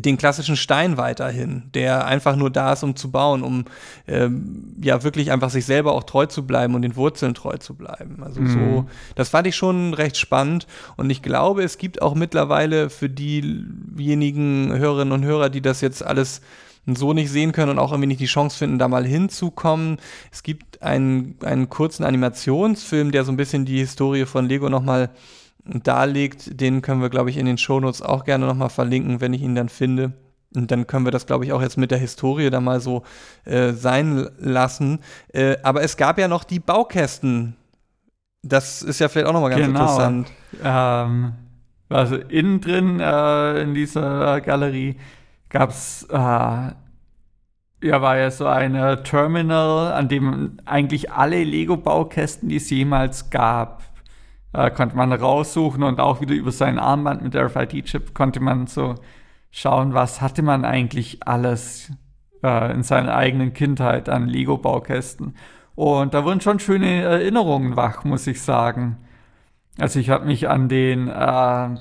[0.00, 3.64] den klassischen Stein weiterhin, der einfach nur da ist, um zu bauen, um
[4.06, 7.74] ähm, ja wirklich einfach sich selber auch treu zu bleiben und den Wurzeln treu zu
[7.74, 8.22] bleiben.
[8.22, 8.48] Also mhm.
[8.48, 10.66] so, das fand ich schon recht spannend
[10.96, 16.04] und ich glaube, es gibt auch mittlerweile für diejenigen Hörerinnen und Hörer, die das jetzt
[16.04, 16.40] alles
[16.96, 19.98] so nicht sehen können und auch irgendwie nicht die Chance finden, da mal hinzukommen.
[20.30, 25.10] Es gibt einen, einen kurzen Animationsfilm, der so ein bisschen die Historie von Lego nochmal
[25.64, 26.60] darlegt.
[26.60, 29.54] Den können wir, glaube ich, in den Shownotes auch gerne nochmal verlinken, wenn ich ihn
[29.54, 30.12] dann finde.
[30.54, 33.02] Und dann können wir das, glaube ich, auch jetzt mit der Historie da mal so
[33.44, 35.00] äh, sein lassen.
[35.32, 37.54] Äh, aber es gab ja noch die Baukästen.
[38.42, 39.80] Das ist ja vielleicht auch nochmal ganz genau.
[39.80, 40.32] interessant.
[40.62, 41.32] Ähm,
[41.90, 44.96] also innen drin äh, in dieser Galerie
[45.48, 48.74] gab es, äh, ja, war ja so ein
[49.04, 53.82] Terminal, an dem eigentlich alle Lego-Baukästen, die es jemals gab,
[54.52, 58.94] äh, konnte man raussuchen und auch wieder über sein Armband mit RFID-Chip konnte man so
[59.50, 61.92] schauen, was hatte man eigentlich alles
[62.42, 65.34] äh, in seiner eigenen Kindheit an Lego-Baukästen.
[65.74, 68.98] Und da wurden schon schöne Erinnerungen wach, muss ich sagen.
[69.78, 71.76] Also ich habe mich an den, äh,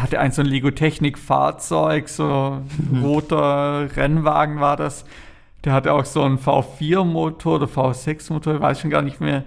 [0.00, 2.62] hatte ein so ein Lego-Technik-Fahrzeug, so
[2.92, 5.04] ein roter Rennwagen war das.
[5.64, 9.44] Der hatte auch so einen V4-Motor oder V6-Motor, weiß schon gar nicht mehr,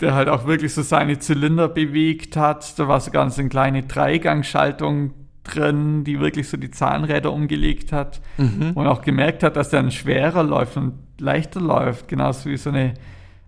[0.00, 2.78] der halt auch wirklich so seine Zylinder bewegt hat.
[2.78, 5.12] Da war sogar so eine kleine Dreigangschaltung
[5.44, 8.72] drin, die wirklich so die Zahnräder umgelegt hat mhm.
[8.74, 12.70] und auch gemerkt hat, dass der dann schwerer läuft und leichter läuft, genauso wie so
[12.70, 12.94] eine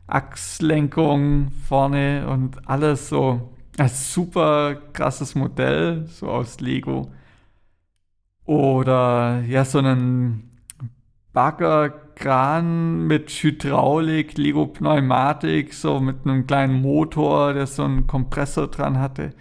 [0.06, 7.10] Achslenkung vorne und alles so ein super krasses Modell, so aus Lego.
[8.44, 10.50] Oder ja, so einen
[11.32, 18.98] Baggerkran mit Hydraulik, Lego Pneumatik, so mit einem kleinen Motor, der so einen Kompressor dran
[18.98, 19.34] hatte.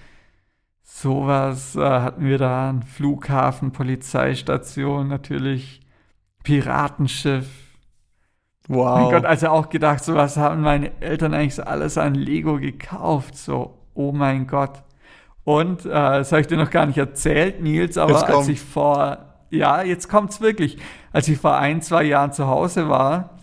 [0.83, 5.81] Sowas äh, hatten wir da, ein Flughafen, Polizeistation, natürlich
[6.43, 7.47] Piratenschiff.
[8.67, 9.01] Wow.
[9.01, 12.59] Mein Gott, also auch gedacht, so was haben meine Eltern eigentlich so alles an Lego
[12.59, 14.83] gekauft, so oh mein Gott.
[15.43, 19.17] Und äh, das habe ich dir noch gar nicht erzählt, Nils, aber als ich vor,
[19.49, 20.77] ja, jetzt kommt es wirklich,
[21.11, 23.37] als ich vor ein, zwei Jahren zu Hause war,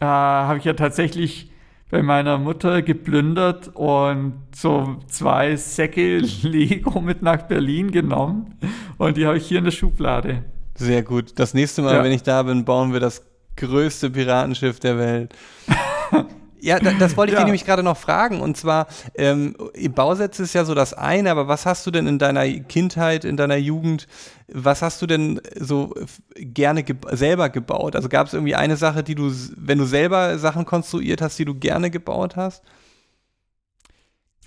[0.00, 1.50] äh, habe ich ja tatsächlich
[1.88, 8.58] bei meiner Mutter geplündert und so zwei Säcke Lego mit nach Berlin genommen
[8.98, 10.44] und die habe ich hier in der Schublade.
[10.74, 11.38] Sehr gut.
[11.38, 12.04] Das nächste Mal, ja.
[12.04, 13.24] wenn ich da bin, bauen wir das
[13.56, 15.34] größte Piratenschiff der Welt.
[16.60, 17.40] Ja, da, das wollte ich ja.
[17.40, 18.40] dir nämlich gerade noch fragen.
[18.40, 19.56] Und zwar, ähm,
[19.94, 23.36] Bausätze ist ja so das eine, aber was hast du denn in deiner Kindheit, in
[23.36, 24.06] deiner Jugend,
[24.48, 25.94] was hast du denn so
[26.36, 27.96] gerne ge selber gebaut?
[27.96, 31.44] Also gab es irgendwie eine Sache, die du, wenn du selber Sachen konstruiert hast, die
[31.44, 32.62] du gerne gebaut hast?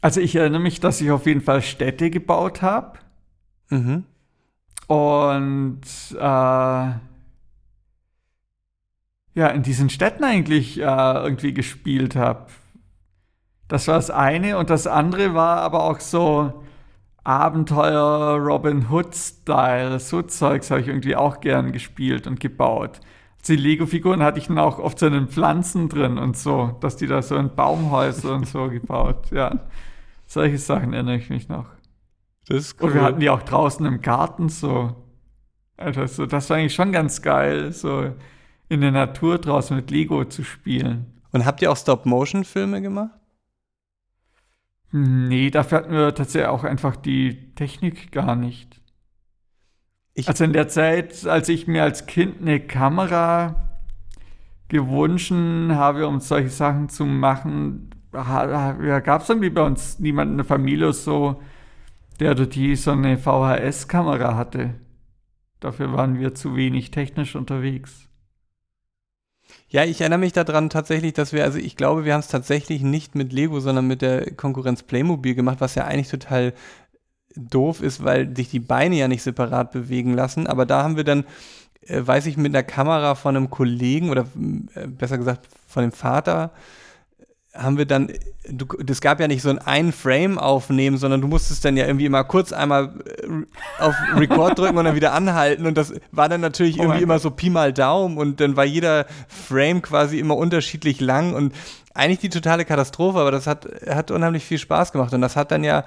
[0.01, 2.99] Also ich erinnere mich, dass ich auf jeden Fall Städte gebaut habe.
[3.69, 4.05] Mhm.
[4.87, 5.81] Und
[6.19, 6.91] äh,
[9.33, 12.47] ja, in diesen Städten eigentlich äh, irgendwie gespielt habe.
[13.67, 16.63] Das war das eine und das andere war aber auch so
[17.23, 19.99] Abenteuer Robin Hood-Style.
[19.99, 22.99] So Zeugs habe ich irgendwie auch gern gespielt und gebaut.
[23.47, 26.97] Die Lego-Figuren hatte ich dann auch oft so in den Pflanzen drin und so, dass
[26.97, 29.31] die da so in Baumhäuser und so gebaut.
[29.31, 29.59] Ja,
[30.25, 31.65] solche Sachen erinnere ich mich noch.
[32.47, 32.89] Das ist cool.
[32.89, 34.95] Und wir hatten die auch draußen im Garten so.
[35.77, 37.71] Also, das war eigentlich schon ganz geil.
[37.71, 38.13] So
[38.69, 41.19] in der Natur draußen mit Lego zu spielen.
[41.31, 43.19] Und habt ihr auch Stop-Motion-Filme gemacht?
[44.91, 48.81] Nee, dafür hatten wir tatsächlich auch einfach die Technik gar nicht.
[50.15, 53.69] Ich also in der Zeit, als ich mir als Kind eine Kamera
[54.67, 60.45] gewünscht habe, um solche Sachen zu machen, gab es irgendwie bei uns niemanden in der
[60.45, 61.41] Familie so,
[62.19, 64.73] der oder die so eine VHS-Kamera hatte.
[65.59, 68.08] Dafür waren wir zu wenig technisch unterwegs.
[69.71, 72.81] Ja, ich erinnere mich daran tatsächlich, dass wir, also ich glaube, wir haben es tatsächlich
[72.81, 76.53] nicht mit Lego, sondern mit der Konkurrenz Playmobil gemacht, was ja eigentlich total
[77.35, 80.47] doof ist, weil sich die Beine ja nicht separat bewegen lassen.
[80.47, 81.23] Aber da haben wir dann,
[81.81, 84.25] äh, weiß ich, mit einer Kamera von einem Kollegen oder
[84.73, 86.51] äh, besser gesagt von dem Vater
[87.61, 88.11] haben wir dann,
[88.49, 91.85] du, das gab ja nicht so ein einen Frame aufnehmen, sondern du musstest dann ja
[91.85, 95.65] irgendwie immer kurz einmal äh, auf Record drücken und dann wieder anhalten.
[95.65, 98.17] Und das war dann natürlich oh irgendwie immer so Pi mal Daumen.
[98.17, 101.53] Und dann war jeder Frame quasi immer unterschiedlich lang und
[101.93, 105.13] eigentlich die totale Katastrophe, aber das hat, hat unheimlich viel Spaß gemacht.
[105.13, 105.83] Und das hat dann ja,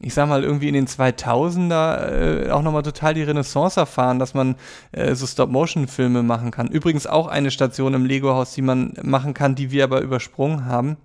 [0.00, 4.34] ich sag mal, irgendwie in den 2000er äh, auch nochmal total die Renaissance erfahren, dass
[4.34, 4.56] man
[4.92, 6.68] äh, so Stop-Motion-Filme machen kann.
[6.68, 10.98] Übrigens auch eine Station im Lego-Haus, die man machen kann, die wir aber übersprungen haben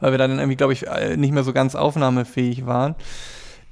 [0.00, 2.94] weil wir dann irgendwie, glaube ich, äh, nicht mehr so ganz aufnahmefähig waren.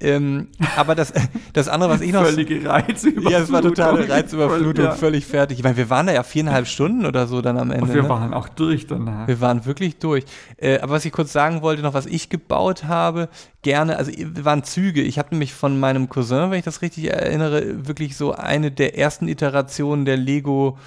[0.03, 1.13] Ähm, aber das,
[1.53, 2.25] das andere, was ich noch.
[2.25, 3.33] Völlige Reizüberflutung.
[3.33, 4.93] Ja, es war totale Reizüberflutung, ja.
[4.93, 5.59] völlig fertig.
[5.59, 7.85] Ich meine, wir waren da ja viereinhalb Stunden oder so dann am Ende.
[7.85, 8.09] Und wir ne?
[8.09, 9.29] waren auch durch danach.
[9.29, 10.25] Wir waren wirklich durch.
[10.57, 13.29] Äh, aber was ich kurz sagen wollte, noch was ich gebaut habe,
[13.63, 14.11] gerne, also
[14.43, 15.03] waren Züge.
[15.03, 18.99] Ich habe nämlich von meinem Cousin, wenn ich das richtig erinnere, wirklich so eine der
[18.99, 20.79] ersten Iterationen der Lego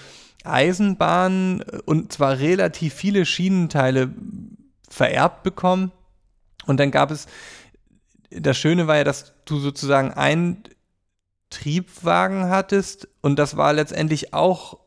[0.44, 4.12] Eisenbahn und zwar relativ viele Schienenteile
[4.90, 5.92] vererbt bekommen.
[6.66, 7.28] Und dann gab es,
[8.30, 10.64] das Schöne war ja, dass du sozusagen einen
[11.50, 14.80] Triebwagen hattest und das war letztendlich auch,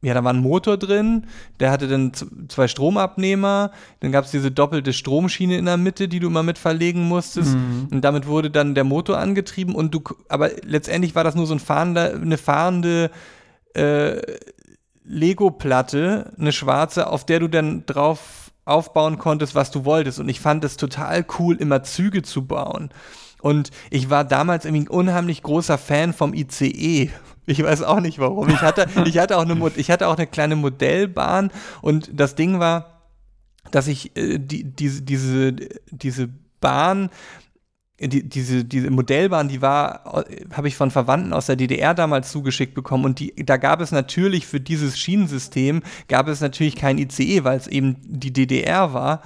[0.00, 1.26] ja, da war ein Motor drin,
[1.58, 2.12] der hatte dann
[2.48, 6.58] zwei Stromabnehmer, dann gab es diese doppelte Stromschiene in der Mitte, die du immer mit
[6.58, 7.88] verlegen musstest mhm.
[7.90, 11.54] und damit wurde dann der Motor angetrieben und du, aber letztendlich war das nur so
[11.54, 13.10] ein fahrender, eine fahrende
[13.74, 14.20] äh,
[15.04, 18.37] Lego-Platte, eine schwarze, auf der du dann drauf
[18.68, 20.18] aufbauen konntest, was du wolltest.
[20.18, 22.90] Und ich fand es total cool, immer Züge zu bauen.
[23.40, 27.10] Und ich war damals irgendwie ein unheimlich großer Fan vom ICE.
[27.46, 28.48] Ich weiß auch nicht warum.
[28.48, 31.50] Ich hatte, ich hatte, auch, eine, ich hatte auch eine kleine Modellbahn
[31.80, 33.02] und das Ding war,
[33.70, 35.52] dass ich äh, die, diese, diese,
[35.90, 36.28] diese
[36.60, 37.10] Bahn
[38.00, 42.74] die, diese, diese Modellbahn, die war, habe ich von Verwandten aus der DDR damals zugeschickt
[42.74, 47.42] bekommen und die, da gab es natürlich für dieses Schienensystem, gab es natürlich kein ICE,
[47.42, 49.22] weil es eben die DDR war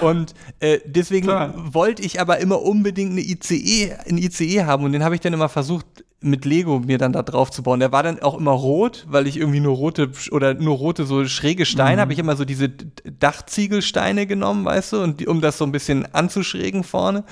[0.00, 5.04] und äh, deswegen wollte ich aber immer unbedingt eine ICE, ein ICE haben und den
[5.04, 5.86] habe ich dann immer versucht
[6.20, 7.78] mit Lego mir dann da drauf zu bauen.
[7.78, 11.24] Der war dann auch immer rot, weil ich irgendwie nur rote oder nur rote so
[11.26, 12.00] schräge Steine mhm.
[12.00, 15.70] habe ich immer so diese Dachziegelsteine genommen, weißt du, und die, um das so ein
[15.70, 17.22] bisschen anzuschrägen vorne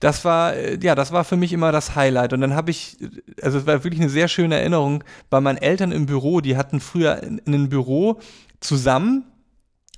[0.00, 2.32] das war, äh, ja, das war für mich immer das Highlight.
[2.32, 2.96] Und dann habe ich,
[3.42, 6.40] also es war wirklich eine sehr schöne Erinnerung bei meinen Eltern im Büro.
[6.40, 8.18] Die hatten früher in, in einem Büro
[8.60, 9.24] zusammen.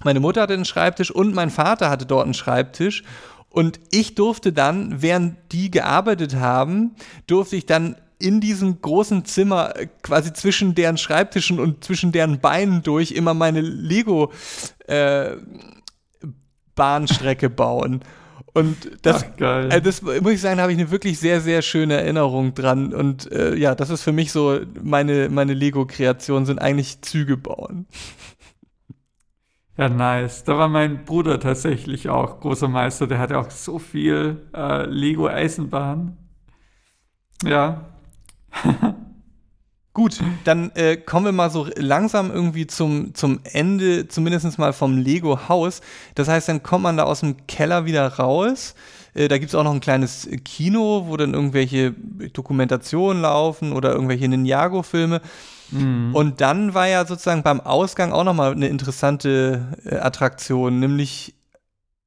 [0.04, 3.04] Meine Mutter hatte einen Schreibtisch und mein Vater hatte dort einen Schreibtisch.
[3.48, 6.96] Und ich durfte dann, während die gearbeitet haben,
[7.26, 12.40] durfte ich dann in diesem großen Zimmer äh, quasi zwischen deren Schreibtischen und zwischen deren
[12.40, 14.32] Beinen durch immer meine Lego
[14.86, 15.36] äh,
[16.74, 18.00] Bahnstrecke bauen.
[18.54, 21.94] Und das, Ach, äh, das muss ich sagen, habe ich eine wirklich sehr, sehr schöne
[21.94, 22.92] Erinnerung dran.
[22.92, 27.86] Und äh, ja, das ist für mich so, meine, meine Lego-Kreationen sind eigentlich Züge bauen.
[29.78, 30.44] Ja, nice.
[30.44, 33.06] Da war mein Bruder tatsächlich auch großer Meister.
[33.06, 36.18] Der hatte auch so viel äh, Lego-Eisenbahn.
[37.42, 37.86] Ja.
[39.94, 44.96] Gut, dann äh, kommen wir mal so langsam irgendwie zum, zum Ende, zumindest mal vom
[44.96, 45.82] Lego-Haus.
[46.14, 48.74] Das heißt, dann kommt man da aus dem Keller wieder raus.
[49.12, 51.92] Äh, da gibt es auch noch ein kleines Kino, wo dann irgendwelche
[52.32, 55.20] Dokumentationen laufen oder irgendwelche Ninjago-Filme.
[55.70, 56.14] Mhm.
[56.14, 61.34] Und dann war ja sozusagen beim Ausgang auch nochmal eine interessante äh, Attraktion, nämlich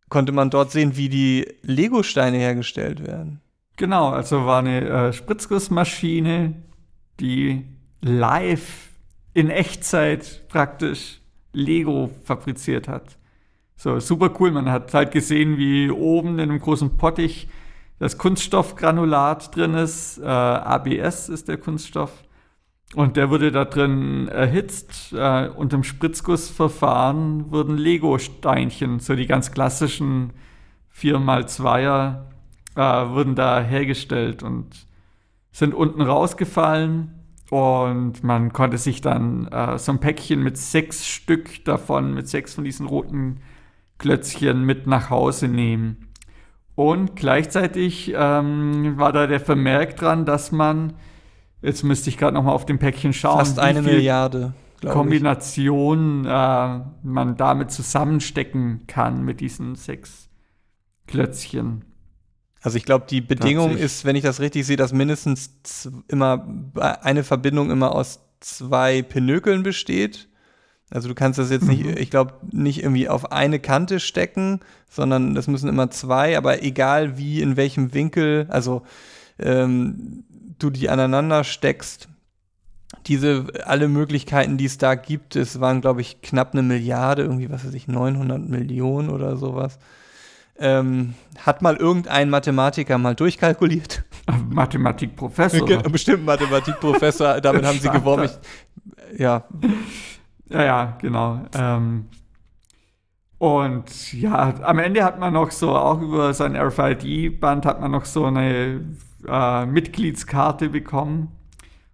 [0.10, 3.42] konnte man dort sehen, wie die Lego-Steine hergestellt werden.
[3.78, 6.56] Genau, also war eine äh, Spritzgussmaschine,
[7.20, 7.66] die
[8.06, 8.92] live
[9.34, 11.20] in Echtzeit praktisch
[11.54, 13.18] Lego fabriziert hat.
[13.76, 14.52] So, super cool.
[14.52, 17.48] Man hat halt gesehen, wie oben in einem großen Pottich
[17.98, 20.20] das Kunststoffgranulat drin ist.
[20.20, 22.12] Äh, ABS ist der Kunststoff.
[22.94, 25.12] Und der wurde da drin erhitzt.
[25.12, 30.32] Äh, und im Spritzgussverfahren wurden Lego-Steinchen, so die ganz klassischen
[30.96, 32.26] 4x2er,
[32.76, 34.86] äh, wurden da hergestellt und
[35.52, 37.15] sind unten rausgefallen.
[37.52, 42.56] Und man konnte sich dann äh, so ein Päckchen mit sechs Stück davon, mit sechs
[42.56, 43.42] von diesen roten
[43.98, 46.10] Klötzchen mit nach Hause nehmen.
[46.74, 50.94] Und gleichzeitig ähm, war da der Vermerk dran, dass man,
[51.62, 56.80] jetzt müsste ich gerade noch mal auf dem Päckchen schauen, fast eine Milliarde Kombination äh,
[57.04, 60.30] man damit zusammenstecken kann mit diesen sechs
[61.08, 61.86] Klötzchen.
[62.66, 65.52] Also ich glaube, die Bedingung ist, wenn ich das richtig sehe, dass mindestens
[66.08, 66.48] immer
[67.04, 70.30] eine Verbindung immer aus zwei Pinökeln besteht.
[70.90, 71.96] Also du kannst das jetzt nicht, mhm.
[71.96, 77.20] ich glaube, nicht irgendwie auf eine Kante stecken, sondern das müssen immer zwei, aber egal
[77.20, 78.82] wie, in welchem Winkel, also
[79.38, 80.24] ähm,
[80.58, 82.10] du die aneinander steckst,
[83.06, 87.52] diese alle Möglichkeiten, die es da gibt, es waren, glaube ich, knapp eine Milliarde, irgendwie,
[87.52, 89.78] was weiß ich, 900 Millionen oder sowas.
[90.58, 94.04] Ähm, hat mal irgendein Mathematiker mal durchkalkuliert?
[94.50, 95.84] Mathematikprofessor.
[95.84, 98.24] Bestimmt Mathematikprofessor, damit haben sie geworben.
[98.24, 99.44] Ich, ja.
[100.50, 101.42] Ja, ja, genau.
[101.54, 102.06] Ähm,
[103.38, 108.06] und ja, am Ende hat man noch so, auch über sein RFID-Band hat man noch
[108.06, 108.82] so eine
[109.28, 111.32] äh, Mitgliedskarte bekommen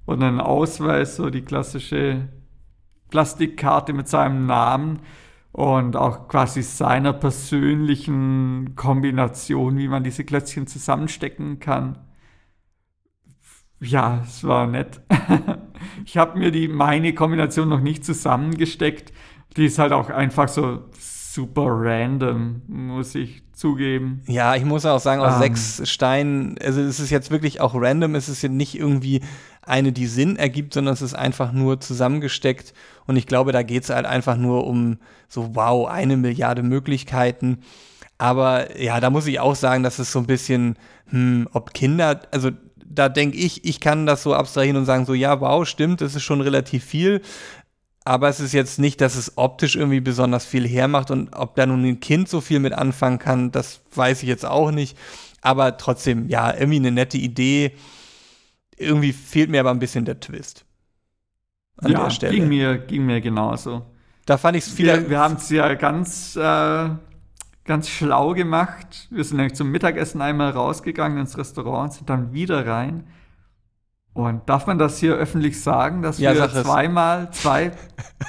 [0.05, 2.27] und einen Ausweis, so die klassische
[3.09, 4.99] Plastikkarte mit seinem Namen
[5.51, 11.97] und auch quasi seiner persönlichen Kombination, wie man diese Klötzchen zusammenstecken kann.
[13.79, 15.01] Ja, es war nett.
[16.05, 19.11] ich habe mir die meine Kombination noch nicht zusammengesteckt.
[19.57, 24.21] Die ist halt auch einfach so super random, muss ich zugeben.
[24.27, 25.39] Ja, ich muss auch sagen, aus ähm.
[25.39, 29.21] sechs Steinen, also es ist jetzt wirklich auch random, es ist jetzt nicht irgendwie
[29.61, 32.73] eine, die Sinn ergibt, sondern es ist einfach nur zusammengesteckt.
[33.07, 34.97] Und ich glaube, da geht es halt einfach nur um
[35.27, 37.59] so, wow, eine Milliarde Möglichkeiten.
[38.17, 40.77] Aber ja, da muss ich auch sagen, dass es so ein bisschen,
[41.09, 42.51] hm, ob Kinder, also
[42.85, 46.15] da denke ich, ich kann das so abstrahieren und sagen, so, ja, wow, stimmt, das
[46.15, 47.21] ist schon relativ viel.
[48.03, 51.65] Aber es ist jetzt nicht, dass es optisch irgendwie besonders viel hermacht und ob da
[51.65, 54.97] nun ein Kind so viel mit anfangen kann, das weiß ich jetzt auch nicht.
[55.41, 57.73] Aber trotzdem, ja, irgendwie eine nette Idee
[58.81, 60.65] irgendwie fehlt mir aber ein bisschen der Twist.
[61.77, 62.33] An ja, der Stelle.
[62.33, 63.85] Ging mir, ging mir genauso.
[64.25, 64.87] Da fand ich es viel.
[64.87, 66.89] Wir, wir haben es ja ganz, äh,
[67.65, 69.07] ganz schlau gemacht.
[69.09, 73.05] Wir sind nämlich zum Mittagessen einmal rausgegangen ins Restaurant, sind dann wieder rein.
[74.13, 77.71] Und darf man das hier öffentlich sagen, dass ja, wir zweimal, zwei,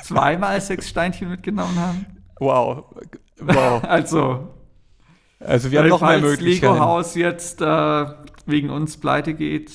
[0.04, 2.06] zweimal sechs Steinchen mitgenommen haben?
[2.38, 2.84] Wow.
[3.40, 3.82] Wow.
[3.88, 4.54] also,
[5.40, 6.74] also wir haben noch mehr Möglichkeiten.
[6.74, 8.06] Lego Haus jetzt äh,
[8.46, 9.72] wegen uns pleite geht,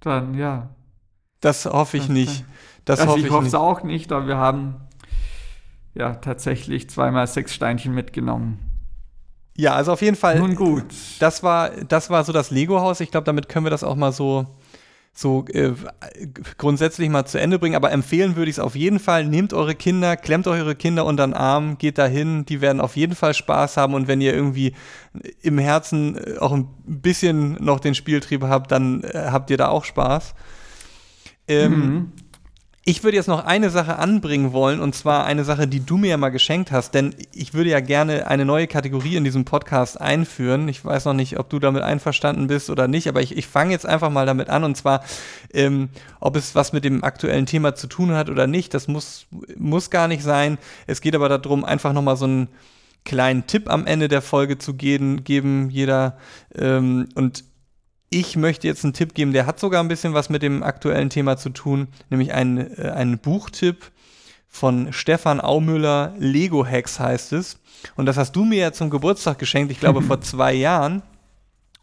[0.00, 0.70] dann ja.
[1.40, 2.44] Das hoffe ich nicht.
[2.84, 4.76] Das also hoffe ich hoffe es auch nicht, aber wir haben
[5.94, 8.58] ja tatsächlich zweimal sechs Steinchen mitgenommen.
[9.56, 10.38] Ja, also auf jeden Fall.
[10.38, 10.84] Nun gut.
[11.18, 13.00] Das war, das war so das Lego-Haus.
[13.00, 14.46] Ich glaube, damit können wir das auch mal so
[15.12, 15.72] so äh,
[16.56, 17.76] grundsätzlich mal zu Ende bringen.
[17.76, 19.24] Aber empfehlen würde ich es auf jeden Fall.
[19.24, 22.46] Nehmt eure Kinder, klemmt eure Kinder unter den Arm, geht dahin.
[22.46, 23.94] Die werden auf jeden Fall Spaß haben.
[23.94, 24.74] Und wenn ihr irgendwie
[25.42, 29.68] im Herzen äh, auch ein bisschen noch den Spieltrieb habt, dann äh, habt ihr da
[29.68, 30.34] auch Spaß.
[31.48, 32.12] Ähm, mhm.
[32.82, 36.08] Ich würde jetzt noch eine Sache anbringen wollen, und zwar eine Sache, die du mir
[36.08, 40.00] ja mal geschenkt hast, denn ich würde ja gerne eine neue Kategorie in diesem Podcast
[40.00, 40.66] einführen.
[40.66, 43.72] Ich weiß noch nicht, ob du damit einverstanden bist oder nicht, aber ich, ich fange
[43.72, 45.04] jetzt einfach mal damit an, und zwar,
[45.52, 48.72] ähm, ob es was mit dem aktuellen Thema zu tun hat oder nicht.
[48.72, 49.26] Das muss,
[49.58, 50.56] muss gar nicht sein.
[50.86, 52.48] Es geht aber darum, einfach nochmal so einen
[53.04, 56.16] kleinen Tipp am Ende der Folge zu geben, geben jeder.
[56.54, 57.44] Ähm, und
[58.10, 61.10] ich möchte jetzt einen Tipp geben, der hat sogar ein bisschen was mit dem aktuellen
[61.10, 63.90] Thema zu tun, nämlich einen, äh, einen Buchtipp
[64.48, 67.58] von Stefan Aumüller, Lego Hacks heißt es.
[67.96, 71.02] Und das hast du mir ja zum Geburtstag geschenkt, ich glaube vor zwei Jahren.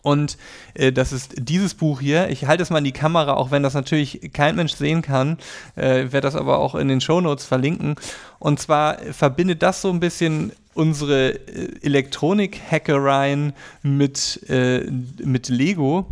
[0.02, 0.38] Und
[0.74, 2.30] äh, das ist dieses Buch hier.
[2.30, 5.38] Ich halte es mal in die Kamera, auch wenn das natürlich kein Mensch sehen kann.
[5.76, 7.96] Äh, werde das aber auch in den Shownotes verlinken.
[8.40, 16.08] Und zwar verbindet das so ein bisschen unsere äh, Elektronik-Hackereien mit, äh, mit Lego.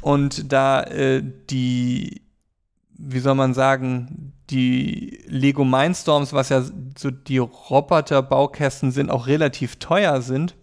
[0.00, 2.22] Und da äh, die,
[2.96, 6.64] wie soll man sagen, die Lego Mindstorms, was ja
[6.96, 10.56] so die Roboter-Baukästen sind, auch relativ teuer sind,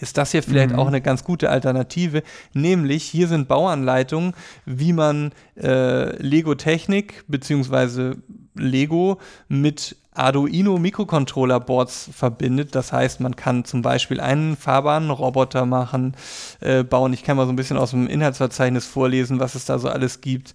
[0.00, 0.78] ist das hier vielleicht mhm.
[0.78, 2.22] auch eine ganz gute Alternative.
[2.52, 4.34] Nämlich, hier sind Bauanleitungen,
[4.64, 8.14] wie man äh, Lego-Technik bzw.
[8.54, 9.18] Lego
[9.48, 12.74] mit Arduino Mikrocontroller Boards verbindet.
[12.74, 16.14] Das heißt, man kann zum Beispiel einen fahrbaren Roboter machen,
[16.60, 17.12] äh, bauen.
[17.12, 20.20] Ich kann mal so ein bisschen aus dem Inhaltsverzeichnis vorlesen, was es da so alles
[20.20, 20.54] gibt.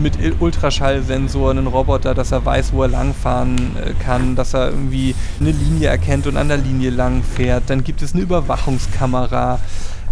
[0.00, 5.14] Mit Ultraschallsensoren, einen Roboter, dass er weiß, wo er langfahren äh, kann, dass er irgendwie
[5.40, 7.64] eine Linie erkennt und an der Linie lang fährt.
[7.68, 9.60] Dann gibt es eine Überwachungskamera.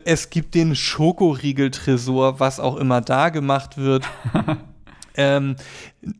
[0.04, 4.04] Es gibt den Schokoriegeltresor, was auch immer da gemacht wird.
[5.20, 5.56] ähm,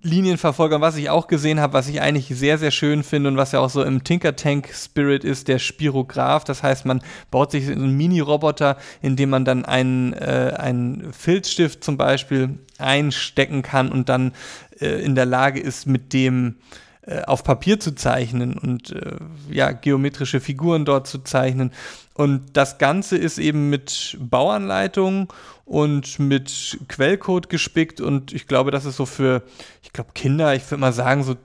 [0.03, 3.53] Linienverfolger, was ich auch gesehen habe, was ich eigentlich sehr, sehr schön finde und was
[3.53, 6.45] ja auch so im Tinker Tank Spirit ist, der Spirograph.
[6.45, 11.83] Das heißt, man baut sich einen Mini-Roboter, in dem man dann einen, äh, einen Filzstift
[11.83, 14.33] zum Beispiel einstecken kann und dann
[14.81, 16.57] äh, in der Lage ist, mit dem
[17.03, 19.17] äh, auf Papier zu zeichnen und äh,
[19.51, 21.73] ja, geometrische Figuren dort zu zeichnen.
[22.13, 25.33] Und das Ganze ist eben mit Bauanleitung
[25.71, 29.45] und mit Quellcode gespickt und ich glaube, das ist so für,
[29.85, 31.37] ich glaube, Kinder, ich würde mal sagen, so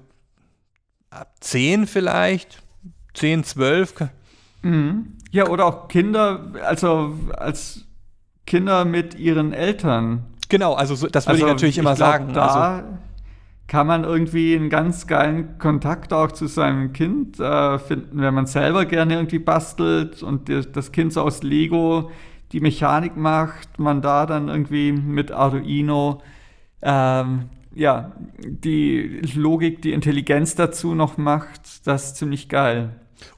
[1.12, 2.64] ab 10 vielleicht,
[3.14, 3.94] 10, 12.
[4.64, 5.14] Mhm.
[5.30, 7.86] Ja, oder auch Kinder, also als
[8.48, 10.26] Kinder mit ihren Eltern.
[10.50, 12.34] Genau, also so, das würde also, ich natürlich immer ich glaub, sagen.
[12.34, 12.88] Da also,
[13.68, 18.48] kann man irgendwie einen ganz geilen Kontakt auch zu seinem Kind äh, finden, wenn man
[18.48, 22.10] selber gerne irgendwie bastelt und das Kind so aus Lego
[22.56, 26.22] die Mechanik macht, man da dann irgendwie mit Arduino
[26.82, 32.91] ähm, ja, die Logik, die Intelligenz dazu noch macht, das ist ziemlich geil.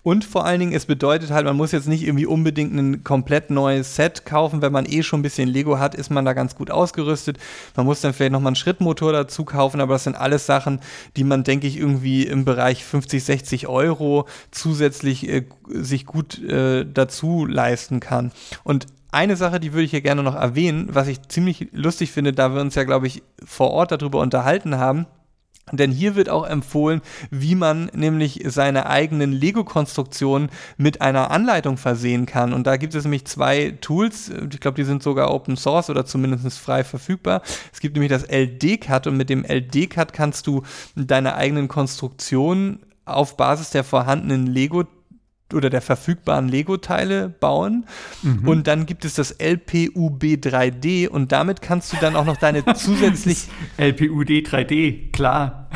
[0.03, 3.49] Und vor allen Dingen, es bedeutet halt, man muss jetzt nicht irgendwie unbedingt ein komplett
[3.49, 4.61] neues Set kaufen.
[4.61, 7.38] Wenn man eh schon ein bisschen Lego hat, ist man da ganz gut ausgerüstet.
[7.76, 10.80] Man muss dann vielleicht nochmal einen Schrittmotor dazu kaufen, aber das sind alles Sachen,
[11.15, 16.86] die man, denke ich, irgendwie im Bereich 50, 60 Euro zusätzlich äh, sich gut äh,
[16.86, 18.32] dazu leisten kann.
[18.63, 22.34] Und eine Sache, die würde ich hier gerne noch erwähnen, was ich ziemlich lustig finde,
[22.34, 25.08] da wir uns ja, glaube ich, vor Ort darüber unterhalten haben.
[25.72, 32.26] Denn hier wird auch empfohlen, wie man nämlich seine eigenen Lego-Konstruktionen mit einer Anleitung versehen
[32.26, 32.53] kann.
[32.53, 34.32] Und da gibt es nämlich zwei Tools.
[34.49, 37.41] Ich glaube, die sind sogar Open Source oder zumindest frei verfügbar.
[37.74, 40.64] Es gibt nämlich das LD-Cut und mit dem LD-Cut kannst du
[40.95, 44.86] deine eigenen Konstruktionen auf Basis der vorhandenen Lego
[45.54, 47.86] oder der verfügbaren Lego-Teile bauen.
[48.22, 48.48] Mhm.
[48.48, 52.66] Und dann gibt es das LPUB 3D und damit kannst du dann auch noch deine
[52.76, 53.48] zusätzlich.
[53.78, 55.70] LPUD 3D, klar.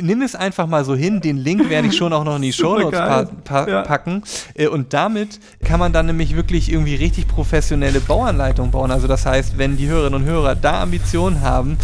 [0.00, 2.52] Nimm es einfach mal so hin, den Link werde ich schon auch noch in die
[2.52, 3.82] Shownotes pa pa ja.
[3.82, 4.22] packen.
[4.54, 8.90] Äh, und damit kann man dann nämlich wirklich irgendwie richtig professionelle Bauanleitungen bauen.
[8.90, 11.78] Also das heißt, wenn die Hörerinnen und Hörer da Ambitionen haben,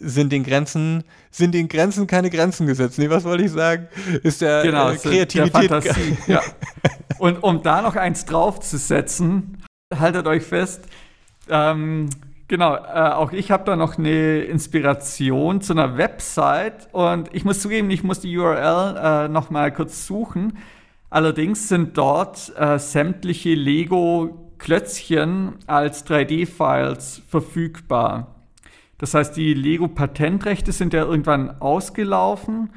[0.00, 2.98] sind den Grenzen, sind den Grenzen keine Grenzen gesetzt.
[2.98, 3.88] Nee, was wollte ich sagen?
[4.22, 5.70] Ist der genau, äh, Kreativität.
[5.70, 6.40] Der Fantasie, ja.
[7.18, 9.62] Und um da noch eins draufzusetzen,
[9.94, 10.84] haltet euch fest,
[11.50, 12.08] ähm,
[12.48, 17.60] genau, äh, auch ich habe da noch eine Inspiration zu einer Website und ich muss
[17.60, 20.56] zugeben, ich muss die URL äh, noch mal kurz suchen.
[21.10, 28.39] Allerdings sind dort äh, sämtliche Lego-Klötzchen als 3D-Files verfügbar.
[29.00, 32.68] Das heißt, die Lego-Patentrechte sind ja irgendwann ausgelaufen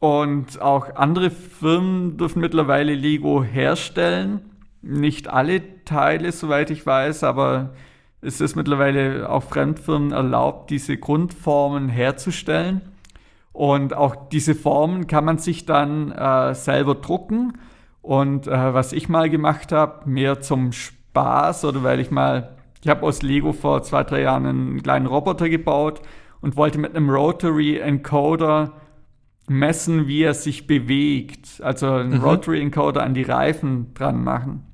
[0.00, 4.40] und auch andere Firmen dürfen mittlerweile Lego herstellen.
[4.82, 7.74] Nicht alle Teile, soweit ich weiß, aber
[8.20, 12.80] es ist mittlerweile auch Fremdfirmen erlaubt, diese Grundformen herzustellen.
[13.52, 17.58] Und auch diese Formen kann man sich dann äh, selber drucken.
[18.02, 22.88] Und äh, was ich mal gemacht habe, mehr zum Spaß oder weil ich mal ich
[22.88, 26.00] habe aus Lego vor zwei, drei Jahren einen kleinen Roboter gebaut
[26.40, 28.72] und wollte mit einem Rotary Encoder
[29.48, 31.60] messen, wie er sich bewegt.
[31.62, 32.24] Also einen mhm.
[32.24, 34.64] Rotary Encoder an die Reifen dran machen.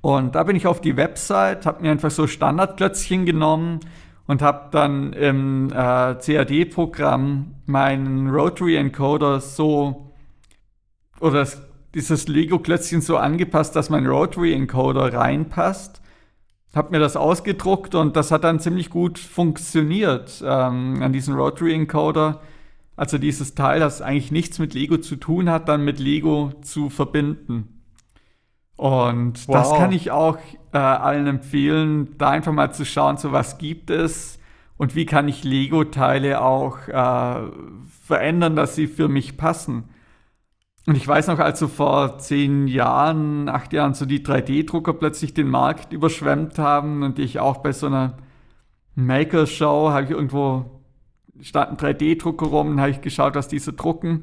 [0.00, 3.80] Und da bin ich auf die Website, habe mir einfach so Standardklötzchen genommen
[4.26, 5.72] und habe dann im äh,
[6.14, 10.12] CAD-Programm meinen Rotary Encoder so
[11.20, 11.46] oder
[11.94, 16.02] dieses Lego-Klötzchen so angepasst, dass mein Rotary Encoder reinpasst
[16.76, 21.74] habe mir das ausgedruckt und das hat dann ziemlich gut funktioniert ähm, an diesem Rotary
[21.74, 22.40] Encoder.
[22.96, 26.88] Also dieses Teil, das eigentlich nichts mit Lego zu tun hat, dann mit Lego zu
[26.88, 27.82] verbinden.
[28.76, 29.54] Und Wow.
[29.54, 30.38] das kann ich auch
[30.72, 34.38] äh, allen empfehlen, da einfach mal zu schauen, so was gibt es
[34.76, 37.50] und wie kann ich Lego-Teile auch äh,
[38.02, 39.84] verändern, dass sie für mich passen.
[40.86, 45.34] Und ich weiß noch, als so vor zehn Jahren, acht Jahren so die 3D-Drucker plötzlich
[45.34, 48.16] den Markt überschwemmt haben und ich auch bei so einer
[48.94, 50.76] Maker-Show habe ich irgendwo
[51.40, 54.22] stand ein 3D-Drucker rum und habe ich geschaut, was die so drucken.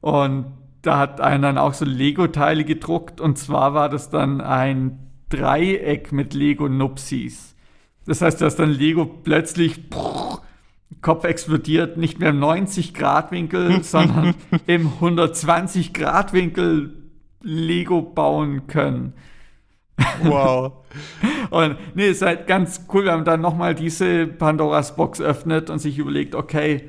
[0.00, 0.46] Und
[0.82, 4.98] da hat einer dann auch so Lego-Teile gedruckt und zwar war das dann ein
[5.28, 7.54] Dreieck mit Lego-Nupsis.
[8.06, 10.42] Das heißt, dass dann Lego plötzlich prrr,
[11.02, 14.34] Kopf explodiert, nicht mehr im 90-Grad-Winkel, sondern
[14.66, 16.94] im 120-Grad-Winkel
[17.42, 19.14] Lego bauen können.
[20.22, 20.84] Wow.
[21.50, 25.78] Und nee, ist halt ganz cool, wenn man dann nochmal diese Pandoras Box öffnet und
[25.78, 26.88] sich überlegt, okay,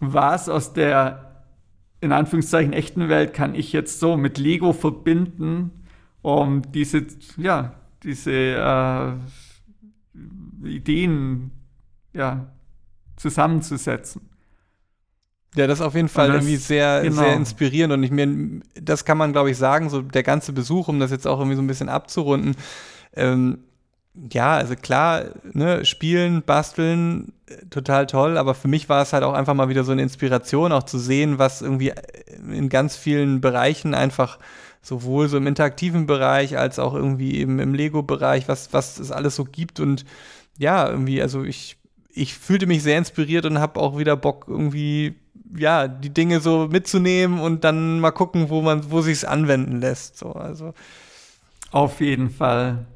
[0.00, 1.32] was aus der
[2.00, 5.70] in Anführungszeichen echten Welt kann ich jetzt so mit Lego verbinden,
[6.20, 9.12] um diese, ja, diese äh,
[10.64, 11.52] Ideen,
[12.12, 12.51] ja,
[13.22, 14.28] zusammenzusetzen.
[15.54, 17.22] Ja, das ist auf jeden Fall das- irgendwie sehr, genau.
[17.22, 20.88] sehr inspirierend und ich mir, das kann man glaube ich sagen, so der ganze Besuch,
[20.88, 22.56] um das jetzt auch irgendwie so ein bisschen abzurunden.
[23.14, 23.58] Ähm,
[24.30, 27.32] ja, also klar, ne, spielen, basteln,
[27.70, 30.72] total toll, aber für mich war es halt auch einfach mal wieder so eine Inspiration,
[30.72, 31.92] auch zu sehen, was irgendwie
[32.50, 34.38] in ganz vielen Bereichen einfach
[34.82, 39.36] sowohl so im interaktiven Bereich als auch irgendwie eben im Lego-Bereich, was, was es alles
[39.36, 40.04] so gibt und
[40.58, 41.78] ja, irgendwie, also ich,
[42.14, 45.14] ich fühlte mich sehr inspiriert und habe auch wieder Bock, irgendwie,
[45.56, 50.18] ja, die Dinge so mitzunehmen und dann mal gucken, wo man, wo sich's anwenden lässt.
[50.18, 50.74] So, also.
[51.70, 52.86] Auf jeden Fall.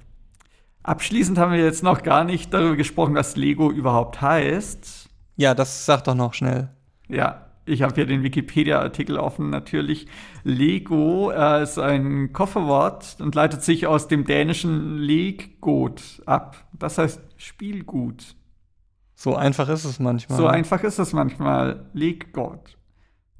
[0.82, 5.08] Abschließend haben wir jetzt noch gar nicht darüber gesprochen, was Lego überhaupt heißt.
[5.36, 6.68] Ja, das sag doch noch schnell.
[7.08, 10.06] Ja, ich habe hier den Wikipedia-Artikel offen natürlich.
[10.44, 16.64] Lego äh, ist ein Kofferwort und leitet sich aus dem dänischen Leggot ab.
[16.72, 18.36] Das heißt Spielgut.
[19.18, 20.38] So einfach ist es manchmal.
[20.38, 21.86] So einfach ist es manchmal.
[21.94, 22.76] Leggot.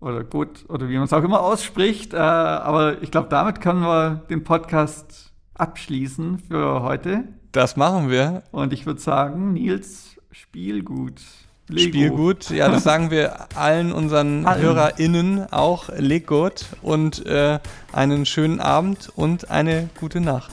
[0.01, 2.15] Oder gut, oder wie man es auch immer ausspricht.
[2.15, 7.25] Äh, aber ich glaube, damit können wir den Podcast abschließen für heute.
[7.53, 8.43] Das machen wir.
[8.53, 11.21] Und ich würde sagen, Nils, Spielgut.
[11.69, 11.89] Lego.
[11.89, 12.51] Spielgut.
[12.51, 14.63] Ja, das sagen wir allen unseren Allen.
[14.63, 15.89] HörerInnen auch.
[15.97, 17.59] Leg gut und äh,
[17.93, 20.53] einen schönen Abend und eine gute Nacht.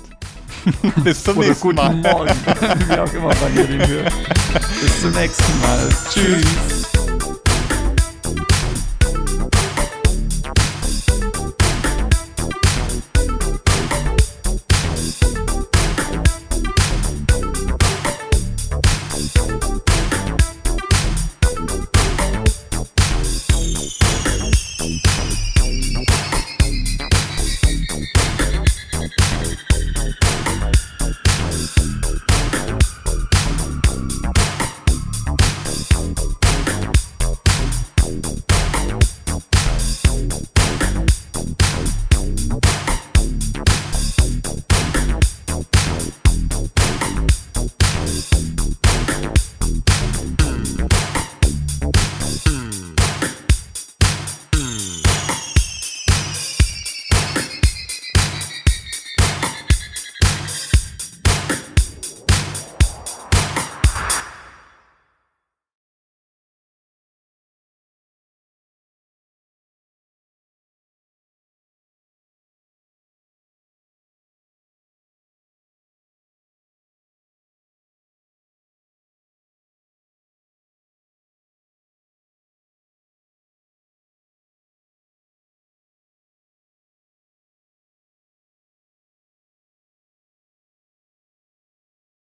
[1.04, 1.96] Bis zum Oder nächsten guten Mal.
[1.96, 2.30] Morgen.
[2.88, 4.14] wie auch immer, wann ihr den hört.
[4.82, 5.90] Bis zum nächsten Mal.
[6.10, 6.73] Tschüss.